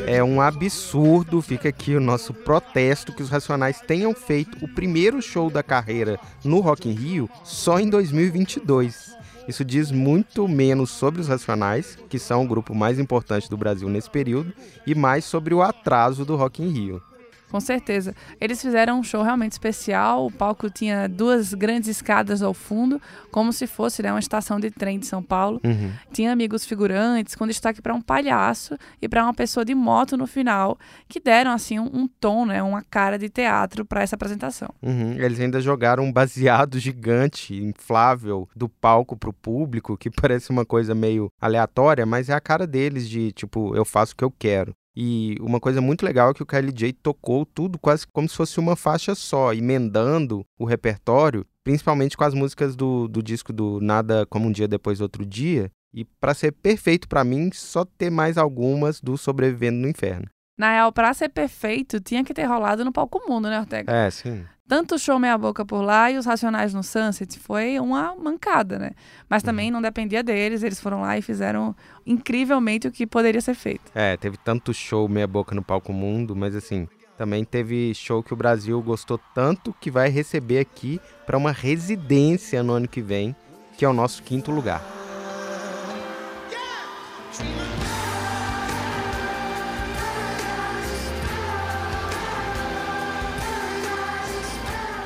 É 0.09 0.25
um 0.25 0.41
absurdo, 0.41 1.41
fica 1.50 1.69
aqui 1.69 1.97
o 1.97 2.00
nosso 2.00 2.32
protesto 2.32 3.12
que 3.12 3.25
os 3.25 3.29
Racionais 3.29 3.81
tenham 3.81 4.14
feito 4.14 4.64
o 4.64 4.69
primeiro 4.69 5.20
show 5.20 5.50
da 5.50 5.64
carreira 5.64 6.17
no 6.44 6.61
Rock 6.61 6.88
in 6.88 6.93
Rio 6.93 7.29
só 7.43 7.81
em 7.81 7.91
2022. 7.91 9.17
Isso 9.49 9.64
diz 9.64 9.91
muito 9.91 10.47
menos 10.47 10.91
sobre 10.91 11.20
os 11.20 11.26
Racionais, 11.26 11.99
que 12.08 12.20
são 12.20 12.44
o 12.44 12.47
grupo 12.47 12.73
mais 12.73 13.00
importante 13.00 13.50
do 13.50 13.56
Brasil 13.56 13.88
nesse 13.88 14.08
período, 14.08 14.52
e 14.87 14.94
mais 14.94 15.25
sobre 15.25 15.52
o 15.52 15.61
atraso 15.61 16.25
do 16.25 16.37
Rock 16.37 16.62
in 16.62 16.69
Rio. 16.69 17.02
Com 17.50 17.61
certeza. 17.61 18.14
Eles 18.41 18.61
fizeram 18.61 19.00
um 19.00 19.02
show 19.02 19.23
realmente 19.23 19.52
especial. 19.52 20.26
O 20.26 20.31
palco 20.31 20.70
tinha 20.70 21.08
duas 21.08 21.52
grandes 21.52 21.88
escadas 21.88 22.43
ao 22.43 22.55
fundo, 22.55 23.00
como 23.31 23.52
se 23.52 23.67
fosse 23.67 24.02
né, 24.02 24.12
uma 24.12 24.20
estação 24.20 24.61
de 24.61 24.70
trem 24.70 24.99
de 24.99 25.06
São 25.06 25.23
Paulo. 25.23 25.61
Uhum. 25.64 25.93
Tinha 26.12 26.32
amigos 26.32 26.64
figurantes, 26.64 27.35
com 27.35 27.47
destaque 27.47 27.82
para 27.82 27.94
um 27.94 28.00
palhaço 28.00 28.76
e 29.02 29.08
para 29.08 29.25
uma 29.25 29.35
pessoa 29.35 29.64
de 29.64 29.75
moto 29.75 30.17
no 30.17 30.26
final, 30.26 30.79
que 31.08 31.19
deram 31.19 31.50
assim 31.50 31.79
um, 31.79 31.91
um 31.93 32.08
tom, 32.08 32.47
né, 32.47 32.62
uma 32.62 32.82
cara 32.82 33.19
de 33.19 33.29
teatro 33.29 33.85
para 33.85 34.02
essa 34.02 34.14
apresentação. 34.14 34.69
Uhum. 34.82 35.12
Eles 35.12 35.41
ainda 35.41 35.61
jogaram 35.61 36.05
um 36.05 36.12
baseado 36.12 36.79
gigante, 36.79 37.55
inflável, 37.55 38.49
do 38.55 38.69
palco 38.69 39.17
pro 39.17 39.32
público, 39.32 39.97
que 39.97 40.11
parece 40.11 40.50
uma 40.50 40.64
coisa 40.64 40.94
meio 40.94 41.31
aleatória, 41.41 42.06
mas 42.06 42.29
é 42.29 42.35
a 42.35 42.41
cara 42.41 42.67
deles 42.67 43.08
de 43.08 43.32
tipo, 43.32 43.75
eu 43.75 43.85
faço 43.85 44.12
o 44.12 44.17
que 44.17 44.25
eu 44.25 44.31
quero. 44.31 44.75
E 44.96 45.37
uma 45.40 45.60
coisa 45.60 45.81
muito 45.81 46.04
legal 46.04 46.31
é 46.31 46.34
que 46.34 46.42
o 46.42 46.46
KLJ 46.46 46.92
tocou 46.94 47.46
tudo 47.46 47.78
quase 47.78 48.06
como 48.06 48.28
se 48.28 48.37
fosse 48.37 48.58
uma 48.58 48.75
faixa 48.75 49.14
só, 49.14 49.52
emendando 49.52 50.44
o 50.58 50.64
repertório, 50.64 51.46
principalmente 51.62 52.16
com 52.16 52.25
as 52.25 52.34
músicas 52.34 52.75
do, 52.75 53.06
do 53.06 53.22
disco 53.22 53.52
do 53.52 53.81
Nada 53.81 54.26
Como 54.26 54.49
Um 54.49 54.52
Dia 54.52 54.66
Depois 54.66 55.00
Outro 55.00 55.25
Dia. 55.25 55.70
E 55.92 56.04
para 56.04 56.35
ser 56.35 56.52
perfeito 56.52 57.09
para 57.09 57.25
mim, 57.25 57.50
só 57.52 57.85
ter 57.85 58.11
mais 58.11 58.38
algumas 58.38 59.00
do 59.00 59.16
Sobrevivendo 59.16 59.78
no 59.78 59.88
Inferno. 59.88 60.26
Na 60.61 60.73
real, 60.73 60.93
para 60.93 61.14
ser 61.14 61.31
perfeito, 61.31 61.99
tinha 61.99 62.23
que 62.23 62.35
ter 62.35 62.45
rolado 62.45 62.85
no 62.85 62.93
palco 62.93 63.19
mundo, 63.26 63.49
né, 63.49 63.59
Ortega? 63.59 63.90
É, 63.90 64.11
sim. 64.11 64.45
Tanto 64.69 64.97
o 64.97 64.99
show 64.99 65.19
Meia 65.19 65.38
Boca 65.38 65.64
por 65.64 65.81
lá 65.81 66.11
e 66.11 66.19
os 66.19 66.26
Racionais 66.26 66.75
no 66.75 66.83
Sunset 66.83 67.38
foi 67.38 67.81
uma 67.81 68.14
mancada, 68.14 68.79
né? 68.79 68.90
Mas 69.26 69.43
também 69.43 69.71
não 69.71 69.81
dependia 69.81 70.23
deles, 70.23 70.62
eles 70.62 70.79
foram 70.79 71.00
lá 71.00 71.17
e 71.17 71.23
fizeram 71.23 71.75
incrivelmente 72.05 72.87
o 72.87 72.93
que 72.93 73.07
poderia 73.07 73.40
ser 73.40 73.55
feito. 73.55 73.90
É, 73.95 74.19
teve 74.19 74.37
tanto 74.37 74.75
show 74.75 75.09
meia 75.09 75.26
boca 75.26 75.55
no 75.55 75.62
palco 75.62 75.95
mundo, 75.95 76.37
mas 76.37 76.55
assim, 76.55 76.87
também 77.17 77.43
teve 77.43 77.95
show 77.95 78.23
que 78.23 78.35
o 78.35 78.37
Brasil 78.37 78.83
gostou 78.83 79.19
tanto 79.35 79.75
que 79.81 79.90
vai 79.90 80.11
receber 80.11 80.59
aqui 80.59 81.00
para 81.25 81.38
uma 81.38 81.52
residência 81.52 82.62
no 82.62 82.75
ano 82.75 82.87
que 82.87 83.00
vem, 83.00 83.35
que 83.79 83.85
é 83.87 83.88
o 83.88 83.95
nosso 83.95 84.23
quinto 84.23 84.50
lugar. 84.50 84.85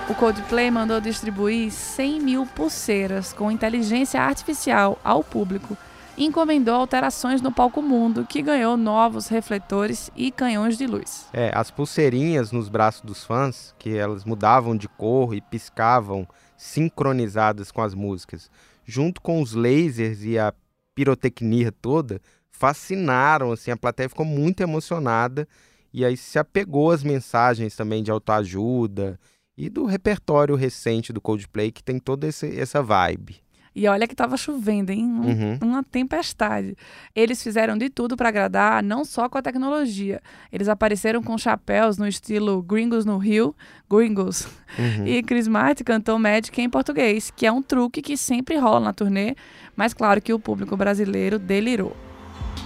O 0.06 0.14
Coldplay 0.14 0.70
mandou 0.70 1.00
distribuir 1.00 1.73
100 1.73 2.20
mil 2.20 2.44
pulseiras 2.44 3.32
com 3.32 3.50
inteligência 3.50 4.20
artificial 4.20 4.99
ao 5.02 5.25
público 5.25 5.78
e 6.14 6.26
encomendou 6.26 6.75
alterações 6.75 7.40
no 7.40 7.50
palco 7.50 7.80
mundo, 7.80 8.26
que 8.28 8.42
ganhou 8.42 8.76
novos 8.76 9.28
refletores 9.28 10.11
e 10.14 10.30
canhões 10.30 10.76
de 10.76 10.87
luz. 10.87 11.26
É, 11.32 11.50
as 11.54 11.70
pulseirinhas 11.70 12.52
nos 12.52 12.68
braços 12.68 13.00
dos 13.00 13.25
fãs, 13.25 13.75
que 13.78 13.96
elas 13.96 14.26
mudavam 14.26 14.76
de 14.76 14.88
cor 14.88 15.34
e 15.34 15.40
piscavam 15.40 16.28
sincronizadas 16.54 17.73
com 17.73 17.80
as 17.80 17.94
músicas, 17.94 18.50
junto 18.84 19.23
com 19.23 19.40
os 19.40 19.54
lasers 19.54 20.23
e 20.23 20.38
a 20.38 20.52
pirotecnia 20.94 21.73
toda, 21.73 22.20
fascinaram, 22.50 23.52
assim, 23.52 23.70
a 23.70 23.76
plateia 23.76 24.11
ficou 24.11 24.26
muito 24.26 24.62
emocionada 24.62 25.49
e 25.94 26.04
aí 26.04 26.14
se 26.14 26.38
apegou 26.38 26.90
às 26.90 27.02
mensagens 27.02 27.75
também 27.75 28.02
de 28.02 28.11
autoajuda 28.11 29.18
e 29.56 29.68
do 29.68 29.84
repertório 29.84 30.54
recente 30.56 31.12
do 31.12 31.20
Coldplay 31.20 31.70
que 31.70 31.82
tem 31.82 31.99
toda 31.99 32.26
esse, 32.26 32.58
essa 32.58 32.82
vibe. 32.82 33.37
E 33.76 33.88
olha 33.88 34.06
que 34.06 34.14
tava 34.14 34.37
chovendo, 34.37 34.92
hein? 34.92 35.04
Um- 35.04 35.25
Uhum. 35.26 35.58
Uma 35.62 35.82
tempestade. 35.82 36.76
Eles 37.12 37.42
fizeram 37.42 37.76
de 37.76 37.90
tudo 37.90 38.16
para 38.16 38.28
agradar, 38.28 38.80
não 38.84 39.04
só 39.04 39.28
com 39.28 39.37
a 39.37 39.42
tecnologia. 39.42 40.23
Eles 40.52 40.68
apareceram 40.68 41.20
com 41.20 41.37
chapéus 41.37 41.99
no 41.99 42.06
estilo 42.06 42.62
Gringos 42.62 43.04
no 43.04 43.18
Rio, 43.18 43.52
Gringos. 43.90 44.46
Uhum. 44.78 45.06
E 45.08 45.23
Chris 45.25 45.49
Martin 45.49 45.82
cantou 45.82 46.16
Magic 46.20 46.61
em 46.61 46.70
português, 46.70 47.32
que 47.34 47.46
é 47.46 47.50
um 47.50 47.61
truque 47.61 48.00
que 48.00 48.16
sempre 48.16 48.56
rola 48.56 48.78
na 48.78 48.92
turnê, 48.92 49.34
mas 49.75 49.92
claro 49.92 50.23
que 50.23 50.32
o 50.32 50.38
público 50.38 50.76
brasileiro 50.76 51.37
delirou. 51.37 51.96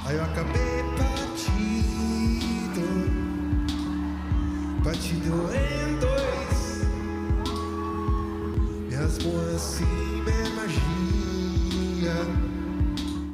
Aí 0.05 0.15
eu 0.15 0.23
acabei 0.25 0.83
partido, 0.99 2.83
partido 4.85 5.51
em 5.55 5.78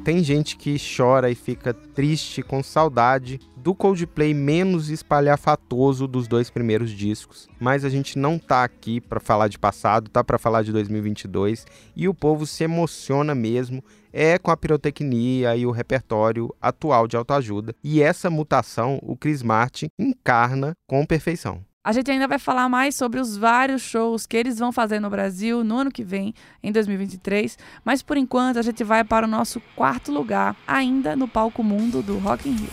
Tem 0.03 0.23
gente 0.23 0.55
que 0.55 0.77
chora 0.77 1.31
e 1.31 1.35
fica 1.35 1.73
triste 1.73 2.43
com 2.43 2.61
saudade 2.61 3.39
do 3.57 3.73
Coldplay 3.73 4.35
menos 4.35 4.91
espalhafatoso 4.91 6.07
dos 6.07 6.27
dois 6.27 6.51
primeiros 6.51 6.91
discos, 6.91 7.49
mas 7.59 7.83
a 7.83 7.89
gente 7.89 8.19
não 8.19 8.37
tá 8.37 8.63
aqui 8.63 9.01
para 9.01 9.19
falar 9.19 9.47
de 9.47 9.57
passado, 9.57 10.11
tá 10.11 10.23
para 10.23 10.37
falar 10.37 10.61
de 10.61 10.71
2022 10.71 11.65
e 11.95 12.07
o 12.07 12.13
povo 12.13 12.45
se 12.45 12.63
emociona 12.63 13.33
mesmo 13.33 13.83
é 14.13 14.37
com 14.37 14.51
a 14.51 14.57
pirotecnia 14.57 15.55
e 15.55 15.65
o 15.65 15.71
repertório 15.71 16.53
atual 16.61 17.07
de 17.07 17.17
autoajuda. 17.17 17.75
E 17.83 18.03
essa 18.03 18.29
mutação 18.29 18.99
o 19.01 19.17
Chris 19.17 19.41
Martin 19.41 19.87
encarna 19.97 20.73
com 20.87 21.03
perfeição. 21.03 21.65
A 21.85 21.91
gente 21.91 22.09
ainda 22.09 22.27
vai 22.27 22.39
falar 22.39 22.67
mais 22.67 22.95
sobre 22.95 23.19
os 23.19 23.37
vários 23.37 23.83
shows 23.83 24.25
que 24.25 24.35
eles 24.35 24.57
vão 24.57 24.71
fazer 24.71 24.99
no 24.99 25.07
Brasil 25.07 25.63
no 25.63 25.77
ano 25.77 25.91
que 25.91 26.03
vem, 26.03 26.33
em 26.63 26.71
2023, 26.71 27.59
mas 27.83 28.01
por 28.01 28.17
enquanto 28.17 28.57
a 28.57 28.63
gente 28.63 28.83
vai 28.83 29.03
para 29.03 29.27
o 29.27 29.29
nosso 29.29 29.61
quarto 29.75 30.11
lugar, 30.11 30.55
ainda 30.65 31.15
no 31.15 31.27
palco 31.27 31.63
mundo 31.63 32.01
do 32.01 32.17
Rock 32.17 32.49
in 32.49 32.53
Rio. 32.53 32.69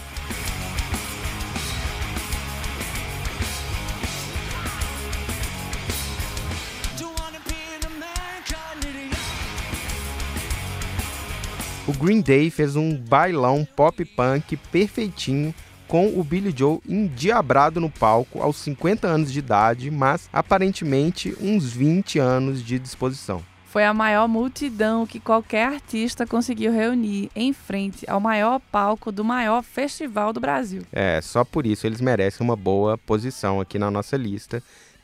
O 11.86 11.92
Green 11.92 12.22
Day 12.22 12.48
fez 12.48 12.76
um 12.76 12.96
bailão 12.96 13.68
pop 13.76 14.02
punk 14.06 14.56
perfeitinho 14.56 15.54
com 15.88 16.18
o 16.18 16.24
Billy 16.24 16.54
Joe 16.56 16.80
endiabrado 16.88 17.80
no 17.80 17.90
palco 17.90 18.40
aos 18.40 18.56
50 18.56 19.06
anos 19.06 19.32
de 19.32 19.38
idade, 19.38 19.90
mas 19.90 20.28
aparentemente 20.32 21.36
uns 21.40 21.72
20 21.72 22.18
anos 22.18 22.64
de 22.64 22.78
disposição. 22.78 23.42
Foi 23.72 23.86
a 23.86 23.94
maior 23.94 24.28
multidão 24.28 25.06
que 25.06 25.18
qualquer 25.18 25.66
artista 25.66 26.26
conseguiu 26.26 26.70
reunir 26.70 27.30
em 27.34 27.54
frente 27.54 28.04
ao 28.06 28.20
maior 28.20 28.60
palco 28.70 29.10
do 29.10 29.24
maior 29.24 29.62
festival 29.62 30.30
do 30.30 30.40
Brasil. 30.40 30.82
É, 30.92 31.20
só 31.22 31.42
por 31.42 31.64
isso 31.64 31.86
eles 31.86 31.98
merecem 31.98 32.46
uma 32.46 32.54
boa 32.54 32.98
posição 32.98 33.62
aqui 33.62 33.78
na 33.78 33.90
nossa 33.90 34.14
lista. 34.14 34.62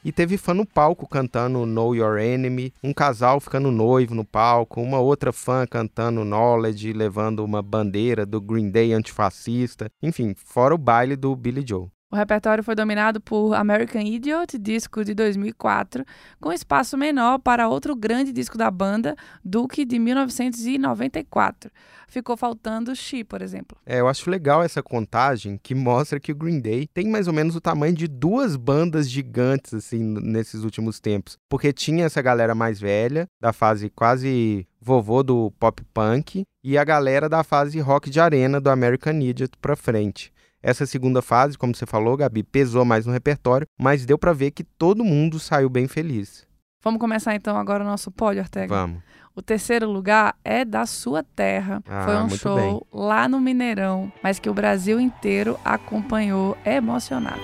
E 0.08 0.12
teve 0.12 0.38
fã 0.38 0.54
no 0.54 0.64
palco 0.64 1.06
cantando 1.06 1.66
Know 1.66 1.94
Your 1.94 2.16
Enemy, 2.16 2.72
um 2.82 2.94
casal 2.94 3.38
ficando 3.40 3.70
noivo 3.70 4.14
no 4.14 4.24
palco, 4.24 4.80
uma 4.80 4.98
outra 4.98 5.34
fã 5.34 5.66
cantando 5.66 6.24
Knowledge, 6.24 6.94
levando 6.94 7.44
uma 7.44 7.60
bandeira 7.60 8.24
do 8.24 8.40
Green 8.40 8.70
Day 8.70 8.94
antifascista, 8.94 9.90
enfim, 10.02 10.34
fora 10.34 10.74
o 10.74 10.78
baile 10.78 11.14
do 11.14 11.36
Billy 11.36 11.62
Joe. 11.62 11.90
O 12.10 12.16
repertório 12.16 12.64
foi 12.64 12.74
dominado 12.74 13.20
por 13.20 13.52
American 13.52 14.00
Idiot, 14.00 14.56
disco 14.58 15.04
de 15.04 15.12
2004, 15.12 16.06
com 16.40 16.50
espaço 16.50 16.96
menor 16.96 17.38
para 17.38 17.68
outro 17.68 17.94
grande 17.94 18.32
disco 18.32 18.56
da 18.56 18.70
banda, 18.70 19.14
Duke, 19.44 19.84
de 19.84 19.98
1994. 19.98 21.70
Ficou 22.08 22.34
faltando 22.34 22.96
She, 22.96 23.22
por 23.22 23.42
exemplo. 23.42 23.76
É, 23.84 24.00
eu 24.00 24.08
acho 24.08 24.30
legal 24.30 24.62
essa 24.62 24.82
contagem 24.82 25.60
que 25.62 25.74
mostra 25.74 26.18
que 26.18 26.32
o 26.32 26.34
Green 26.34 26.60
Day 26.60 26.88
tem 26.94 27.06
mais 27.06 27.28
ou 27.28 27.34
menos 27.34 27.54
o 27.54 27.60
tamanho 27.60 27.94
de 27.94 28.08
duas 28.08 28.56
bandas 28.56 29.10
gigantes, 29.10 29.74
assim, 29.74 30.02
nesses 30.02 30.64
últimos 30.64 30.98
tempos. 30.98 31.36
Porque 31.46 31.74
tinha 31.74 32.06
essa 32.06 32.22
galera 32.22 32.54
mais 32.54 32.80
velha, 32.80 33.26
da 33.38 33.52
fase 33.52 33.90
quase 33.90 34.66
vovô 34.80 35.22
do 35.22 35.50
pop 35.60 35.84
punk, 35.92 36.44
e 36.64 36.78
a 36.78 36.84
galera 36.84 37.28
da 37.28 37.44
fase 37.44 37.78
rock 37.80 38.08
de 38.08 38.18
arena 38.18 38.58
do 38.58 38.70
American 38.70 39.20
Idiot 39.20 39.52
pra 39.60 39.76
frente. 39.76 40.32
Essa 40.62 40.86
segunda 40.86 41.22
fase, 41.22 41.56
como 41.56 41.74
você 41.74 41.86
falou, 41.86 42.16
Gabi, 42.16 42.42
pesou 42.42 42.84
mais 42.84 43.06
no 43.06 43.12
repertório, 43.12 43.66
mas 43.78 44.04
deu 44.04 44.18
pra 44.18 44.32
ver 44.32 44.50
que 44.50 44.64
todo 44.64 45.04
mundo 45.04 45.38
saiu 45.38 45.68
bem 45.68 45.86
feliz. 45.86 46.46
Vamos 46.82 47.00
começar 47.00 47.34
então 47.34 47.56
agora 47.56 47.84
o 47.84 47.86
nosso 47.86 48.10
pódio, 48.10 48.42
Ortega. 48.42 48.74
Vamos. 48.74 49.02
O 49.34 49.42
terceiro 49.42 49.88
lugar 49.88 50.36
é 50.44 50.64
da 50.64 50.84
sua 50.84 51.22
terra. 51.22 51.80
Ah, 51.88 52.04
Foi 52.04 52.16
um 52.16 52.28
show 52.30 52.56
bem. 52.56 52.80
lá 52.92 53.28
no 53.28 53.40
Mineirão, 53.40 54.12
mas 54.22 54.40
que 54.40 54.50
o 54.50 54.54
Brasil 54.54 54.98
inteiro 55.00 55.58
acompanhou 55.64 56.56
emocionado. 56.64 57.40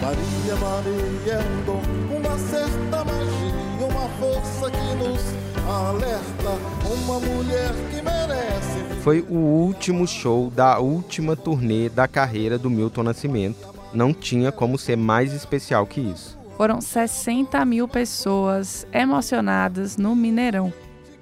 Maria, 0.00 0.56
Maria 0.56 1.32
é 1.34 1.38
um 1.38 1.64
dom, 1.66 1.82
uma 2.16 2.38
certa 2.38 3.04
magia, 3.04 3.86
uma 3.86 4.08
força 4.18 4.70
que 4.70 4.94
nos 4.94 5.20
alerta, 5.68 6.58
uma 6.90 7.20
mulher 7.20 7.70
que 7.90 8.00
merece. 8.00 9.02
Foi 9.02 9.20
o 9.28 9.34
último 9.34 10.08
show 10.08 10.50
da 10.50 10.78
última 10.78 11.36
turnê 11.36 11.90
da 11.90 12.08
carreira 12.08 12.56
do 12.56 12.70
Milton 12.70 13.02
Nascimento. 13.02 13.68
Não 13.92 14.14
tinha 14.14 14.50
como 14.50 14.78
ser 14.78 14.96
mais 14.96 15.34
especial 15.34 15.86
que 15.86 16.00
isso. 16.00 16.38
Foram 16.56 16.80
60 16.80 17.62
mil 17.66 17.86
pessoas 17.86 18.86
emocionadas 18.94 19.98
no 19.98 20.16
Mineirão. 20.16 20.72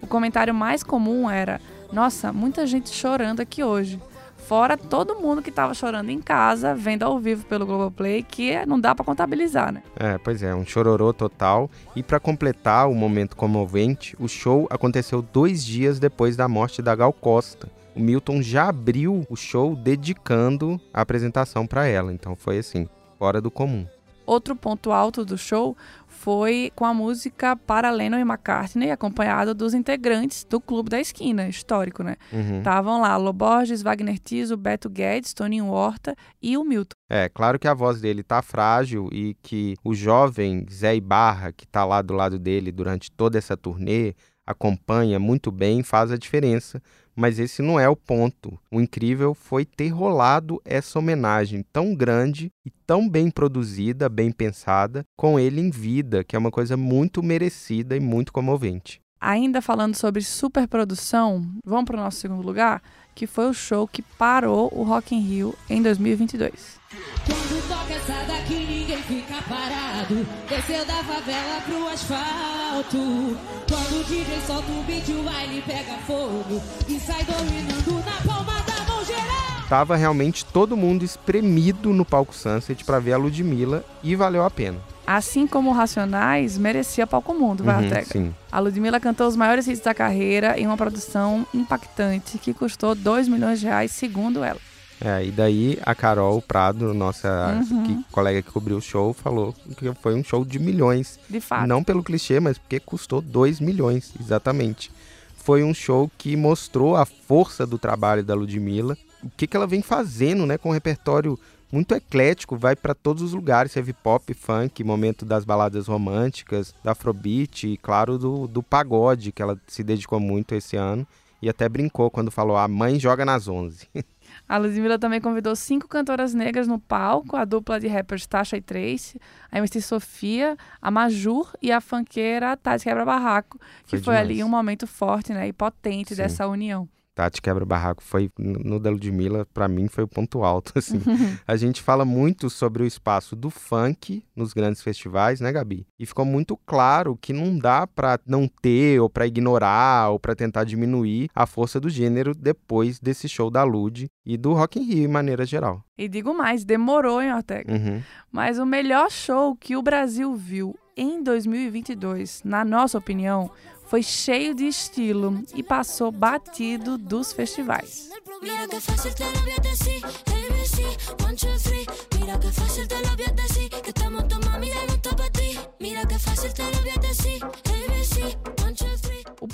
O 0.00 0.06
comentário 0.06 0.54
mais 0.54 0.85
comum 0.85 1.28
era: 1.28 1.61
Nossa, 1.92 2.32
muita 2.32 2.64
gente 2.64 2.90
chorando 2.90 3.40
aqui 3.40 3.64
hoje. 3.64 4.00
Fora 4.49 4.78
todo 4.78 5.21
mundo 5.21 5.43
que 5.43 5.50
estava 5.50 5.75
chorando 5.75 6.09
em 6.09 6.23
casa, 6.23 6.75
vendo 6.75 7.02
ao 7.02 7.21
vivo 7.21 7.45
pelo 7.45 7.67
Globoplay, 7.67 8.23
que 8.23 8.64
não 8.64 8.81
dá 8.81 8.95
para 8.95 9.05
contabilizar, 9.05 9.71
né? 9.71 9.83
É, 9.95 10.17
pois 10.17 10.43
é, 10.43 10.55
um 10.55 10.64
chororô 10.64 11.12
total. 11.12 11.71
E 11.95 12.02
para 12.02 12.19
completar 12.19 12.88
o 12.88 12.95
momento 12.95 13.37
comovente, 13.37 14.17
o 14.19 14.26
show 14.26 14.67
aconteceu 14.71 15.21
dois 15.21 15.62
dias 15.62 15.99
depois 15.99 16.35
da 16.35 16.49
morte 16.49 16.81
da 16.81 16.97
Gal 16.97 17.12
Costa. 17.12 17.69
O 17.95 18.00
Milton 18.00 18.40
já 18.40 18.71
abriu 18.71 19.26
o 19.28 19.37
show 19.37 19.76
dedicando 19.76 20.81
a 20.95 21.02
apresentação 21.02 21.67
para 21.67 21.87
ela, 21.87 22.11
então 22.11 22.35
foi 22.35 22.57
assim, 22.57 22.88
fora 23.19 23.43
do 23.43 23.50
comum. 23.50 23.87
Outro 24.28 24.54
ponto 24.54 24.92
alto 24.92 25.25
do 25.25 25.38
show 25.38 25.75
foi 26.06 26.70
com 26.76 26.85
a 26.85 26.92
música 26.92 27.56
para 27.56 27.90
Lennon 27.90 28.18
e 28.18 28.20
McCartney, 28.20 28.90
acompanhado 28.90 29.54
dos 29.54 29.73
integrantes 29.73 30.44
do 30.44 30.61
Clube 30.61 30.90
da 30.90 31.00
Esquina, 31.00 31.49
histórico, 31.49 32.02
né? 32.02 32.16
Uhum. 32.30 32.58
Estavam 32.58 33.00
lá 33.00 33.16
Loborges, 33.16 33.80
Wagner 33.80 34.18
Tiso, 34.18 34.54
Beto 34.54 34.90
Guedes, 34.90 35.32
Toninho 35.32 35.68
Horta 35.68 36.14
e 36.42 36.58
o 36.58 36.62
Milton. 36.64 36.94
É, 37.08 37.30
claro 37.30 37.58
que 37.58 37.66
a 37.66 37.73
voz 37.73 38.02
dele 38.02 38.23
tá 38.23 38.42
frágil 38.42 39.08
e 39.11 39.35
que 39.42 39.76
o 39.82 39.94
jovem 39.94 40.66
Zé 40.70 40.94
Ibarra, 40.94 41.50
que 41.50 41.66
tá 41.66 41.87
lá 41.87 42.02
do 42.02 42.12
lado 42.12 42.38
dele 42.38 42.70
durante 42.70 43.11
toda 43.11 43.38
essa 43.38 43.56
turnê, 43.56 44.14
acompanha 44.47 45.18
muito 45.18 45.50
bem, 45.50 45.82
faz 45.82 46.12
a 46.12 46.18
diferença. 46.18 46.82
Mas 47.19 47.41
esse 47.41 47.63
não 47.63 47.81
é 47.81 47.89
o 47.89 47.97
ponto. 47.97 48.57
O 48.71 48.81
incrível 48.81 49.35
foi 49.35 49.65
ter 49.65 49.89
rolado 49.89 50.63
essa 50.65 51.01
homenagem 51.01 51.65
tão 51.73 51.93
grande 51.93 52.49
e 52.65 52.71
tão 52.87 53.09
bem 53.09 53.29
produzida, 53.29 54.09
bem 54.09 54.31
pensada, 54.31 55.03
com 55.17 55.37
ele 55.37 55.61
em 55.61 55.69
vida, 55.69 56.23
que 56.23 56.37
é 56.37 56.39
uma 56.39 56.53
coisa 56.53 56.77
muito 56.77 57.21
merecida 57.21 57.97
e 57.97 58.01
muito 58.01 58.33
comovente. 58.33 59.01
Ainda 59.21 59.61
falando 59.61 59.97
sobre 59.97 60.23
superprodução, 60.23 61.45
vamos 61.67 61.87
para 61.87 61.97
o 61.97 62.01
nosso 62.01 62.21
segundo 62.21 62.47
lugar, 62.47 62.81
que 63.17 63.27
foi 63.27 63.49
o 63.49 63.53
show 63.53 63.89
que 63.89 64.01
parou 64.01 64.73
o 64.73 64.85
Rock 64.85 65.13
in 65.13 65.21
Rio 65.21 65.57
em 65.69 65.83
2022. 65.83 66.79
Quando 67.27 67.69
toca 67.69 67.95
essa 67.95 68.25
daqui 68.29 68.77
ninguém 68.99 69.02
fica 69.02 69.43
parado 69.43 70.26
Desceu 70.49 70.85
da 70.85 71.02
favela 71.05 71.61
pro 71.64 71.88
asfalto 71.88 73.37
Quando 73.69 74.00
o 74.00 74.05
DJ 74.05 74.40
solta 74.47 74.71
o 74.71 74.83
beat 74.85 75.09
o 75.09 75.23
baile 75.23 75.62
pega 75.62 75.95
fogo 76.07 76.61
E 76.88 76.99
sai 76.99 77.25
dominando 77.25 78.05
na 78.05 78.33
palma 78.33 78.61
da 78.62 78.85
mão 78.93 79.05
geral 79.05 79.69
Tava 79.69 79.97
realmente 79.97 80.45
todo 80.45 80.76
mundo 80.76 81.05
espremido 81.05 81.93
no 81.93 82.05
palco 82.05 82.35
Sunset 82.35 82.85
para 82.85 82.99
ver 82.99 83.12
a 83.12 83.19
Ludmilla 83.19 83.85
e 84.02 84.17
valeu 84.17 84.43
a 84.43 84.49
pena. 84.50 84.78
Assim 85.07 85.47
como 85.47 85.69
o 85.69 85.73
Racionais 85.75 86.57
merecia 86.57 87.07
palco 87.07 87.35
mundo, 87.35 87.62
vai, 87.64 87.76
Uhum, 87.76 87.83
Ortega? 87.85 88.07
sim. 88.07 88.35
A 88.50 88.61
Ludmilla 88.61 88.99
cantou 88.99 89.26
os 89.28 89.37
maiores 89.37 89.69
hits 89.69 89.81
da 89.81 89.93
carreira 89.93 90.59
em 90.59 90.67
uma 90.67 90.76
produção 90.76 91.47
impactante 91.52 92.38
que 92.38 92.55
custou 92.55 92.95
2 92.95 93.28
milhões 93.28 93.61
de 93.61 93.67
reais, 93.67 93.90
segundo 93.93 94.43
ela. 94.43 94.59
É, 95.00 95.25
e 95.25 95.31
daí 95.31 95.78
a 95.83 95.95
Carol 95.95 96.43
Prado, 96.43 96.93
nossa 96.93 97.61
Uhum. 97.71 97.85
que- 97.85 98.05
colega 98.12 98.43
que 98.43 98.50
cobriu 98.50 98.78
o 98.78 98.83
show, 98.83 99.12
falou 99.14 99.55
que 99.76 99.93
foi 100.02 100.14
um 100.14 100.25
show 100.25 100.45
de 100.45 100.59
milhões. 100.59 101.19
De 101.31 101.40
fato. 101.40 101.67
Não 101.69 101.85
pelo 101.85 102.02
clichê, 102.02 102.40
mas 102.40 102.59
porque 102.59 102.81
custou 102.81 103.21
2 103.21 103.61
milhões, 103.61 104.12
exatamente. 104.21 104.90
Foi 105.37 105.62
um 105.62 105.73
show 105.73 106.11
que 106.19 106.37
mostrou 106.37 106.97
a 106.97 107.07
força 107.07 107.64
do 107.67 107.78
trabalho 107.78 108.25
da 108.25 108.35
Ludmilla, 108.35 108.97
o 109.23 109.31
que, 109.37 109.47
que 109.47 109.57
ela 109.57 109.67
vem 109.67 109.83
fazendo 109.83 110.45
né, 110.45 110.59
com 110.59 110.71
um 110.71 110.73
repertório 110.73 111.38
muito 111.71 111.95
eclético, 111.95 112.57
vai 112.57 112.75
para 112.75 112.95
todos 112.95 113.23
os 113.23 113.33
lugares. 113.35 113.73
Teve 113.73 113.93
pop, 113.93 114.33
funk, 114.35 114.83
momento 114.83 115.25
das 115.25 115.45
baladas 115.45 115.87
românticas, 115.87 116.75
da 116.83 116.93
afrobeat 116.93 117.67
e, 117.69 117.76
claro, 117.76 118.19
do, 118.19 118.47
do 118.49 118.62
pagode, 118.62 119.33
que 119.33 119.43
ela 119.43 119.57
se 119.67 119.83
dedicou 119.85 120.19
muito 120.19 120.55
esse 120.55 120.76
ano. 120.76 121.07
E 121.40 121.49
até 121.49 121.69
brincou 121.69 122.11
quando 122.11 122.31
falou: 122.31 122.57
a 122.57 122.67
mãe 122.67 122.99
joga 122.99 123.25
nas 123.25 123.47
11. 123.49 123.87
A 124.49 124.57
Ludmilla 124.57 124.99
também 124.99 125.21
convidou 125.21 125.55
cinco 125.55 125.87
cantoras 125.87 126.33
negras 126.33 126.67
no 126.67 126.78
palco, 126.78 127.37
a 127.37 127.45
dupla 127.45 127.78
de 127.78 127.87
rappers 127.87 128.26
Tasha 128.26 128.57
e 128.57 128.61
Trace, 128.62 129.21
a 129.52 129.59
MC 129.59 129.83
Sofia, 129.83 130.57
a 130.81 130.90
Majur 130.90 131.52
e 131.61 131.71
a 131.71 131.81
funkeira 131.81 132.57
Tati 132.57 132.85
Quebra 132.85 133.05
Barraco, 133.05 133.59
que 133.85 133.99
Foi 133.99 134.00
foi, 134.00 134.17
ali 134.17 134.43
um 134.43 134.49
momento 134.49 134.87
forte 134.87 135.33
né, 135.33 135.49
e 135.49 135.52
potente 135.52 136.11
Sim. 136.11 136.23
dessa 136.23 136.47
união. 136.47 136.88
Tati 137.19 137.43
Quebra 137.43 137.67
Barraco 137.67 138.00
foi 138.00 138.31
no 138.38 138.61
no 138.61 138.78
da 138.78 138.90
Ludmilla, 138.90 139.45
para 139.52 139.67
mim 139.67 139.88
foi 139.88 140.05
o 140.05 140.09
ponto 140.09 140.45
alto, 140.45 140.73
assim. 140.76 141.00
a 141.45 141.57
gente 141.57 141.83
fala 141.83 142.05
muito 142.05 142.49
sobre 142.49 142.85
o 142.85 142.87
espaço 142.87 143.35
do 143.35 143.50
funk 143.50 144.23
nos 144.37 144.52
grandes 144.52 144.81
festivais, 144.83 145.40
né, 145.40 145.50
Gabi? 145.50 145.85
E 145.99 146.07
ficou 146.07 146.25
muito 146.25 146.57
claro 146.64 147.19
que 147.21 147.33
não 147.33 147.59
dá 147.59 147.88
para 147.88 148.21
não 148.25 148.47
ter 148.47 149.00
ou 149.00 149.11
para 149.11 149.26
ignorar 149.26 150.11
ou 150.11 150.21
para 150.21 150.37
tentar 150.37 150.62
diminuir 150.62 151.28
a 151.35 151.45
força 151.45 151.81
do 151.81 151.90
gênero 151.90 152.37
depois 152.37 153.00
desse 153.00 153.28
show 153.28 153.50
da 153.50 153.64
Lud 153.64 154.09
e 154.28 154.37
do 154.37 154.52
Rock 154.52 154.78
in 154.78 154.82
Rio 154.82 155.04
em 155.04 155.08
maneira 155.08 155.47
geral. 155.47 155.82
E 155.97 156.06
digo 156.06 156.35
mais, 156.35 156.62
demorou 156.62 157.23
em 157.23 157.32
Ortega. 157.32 157.73
Uhum. 157.73 158.02
Mas 158.30 158.58
o 158.58 158.66
melhor 158.66 159.11
show 159.11 159.56
que 159.56 159.75
o 159.75 159.80
Brasil 159.80 160.37
viu 160.37 160.78
em 160.94 161.23
2022, 161.23 162.42
na 162.44 162.62
nossa 162.62 162.99
opinião, 162.99 163.50
foi 163.87 164.02
cheio 164.02 164.54
de 164.54 164.66
estilo 164.66 165.42
e 165.54 165.62
passou 165.62 166.12
batido 166.12 166.99
dos 166.99 167.32
festivais. 167.32 168.11
Mira 168.42 168.66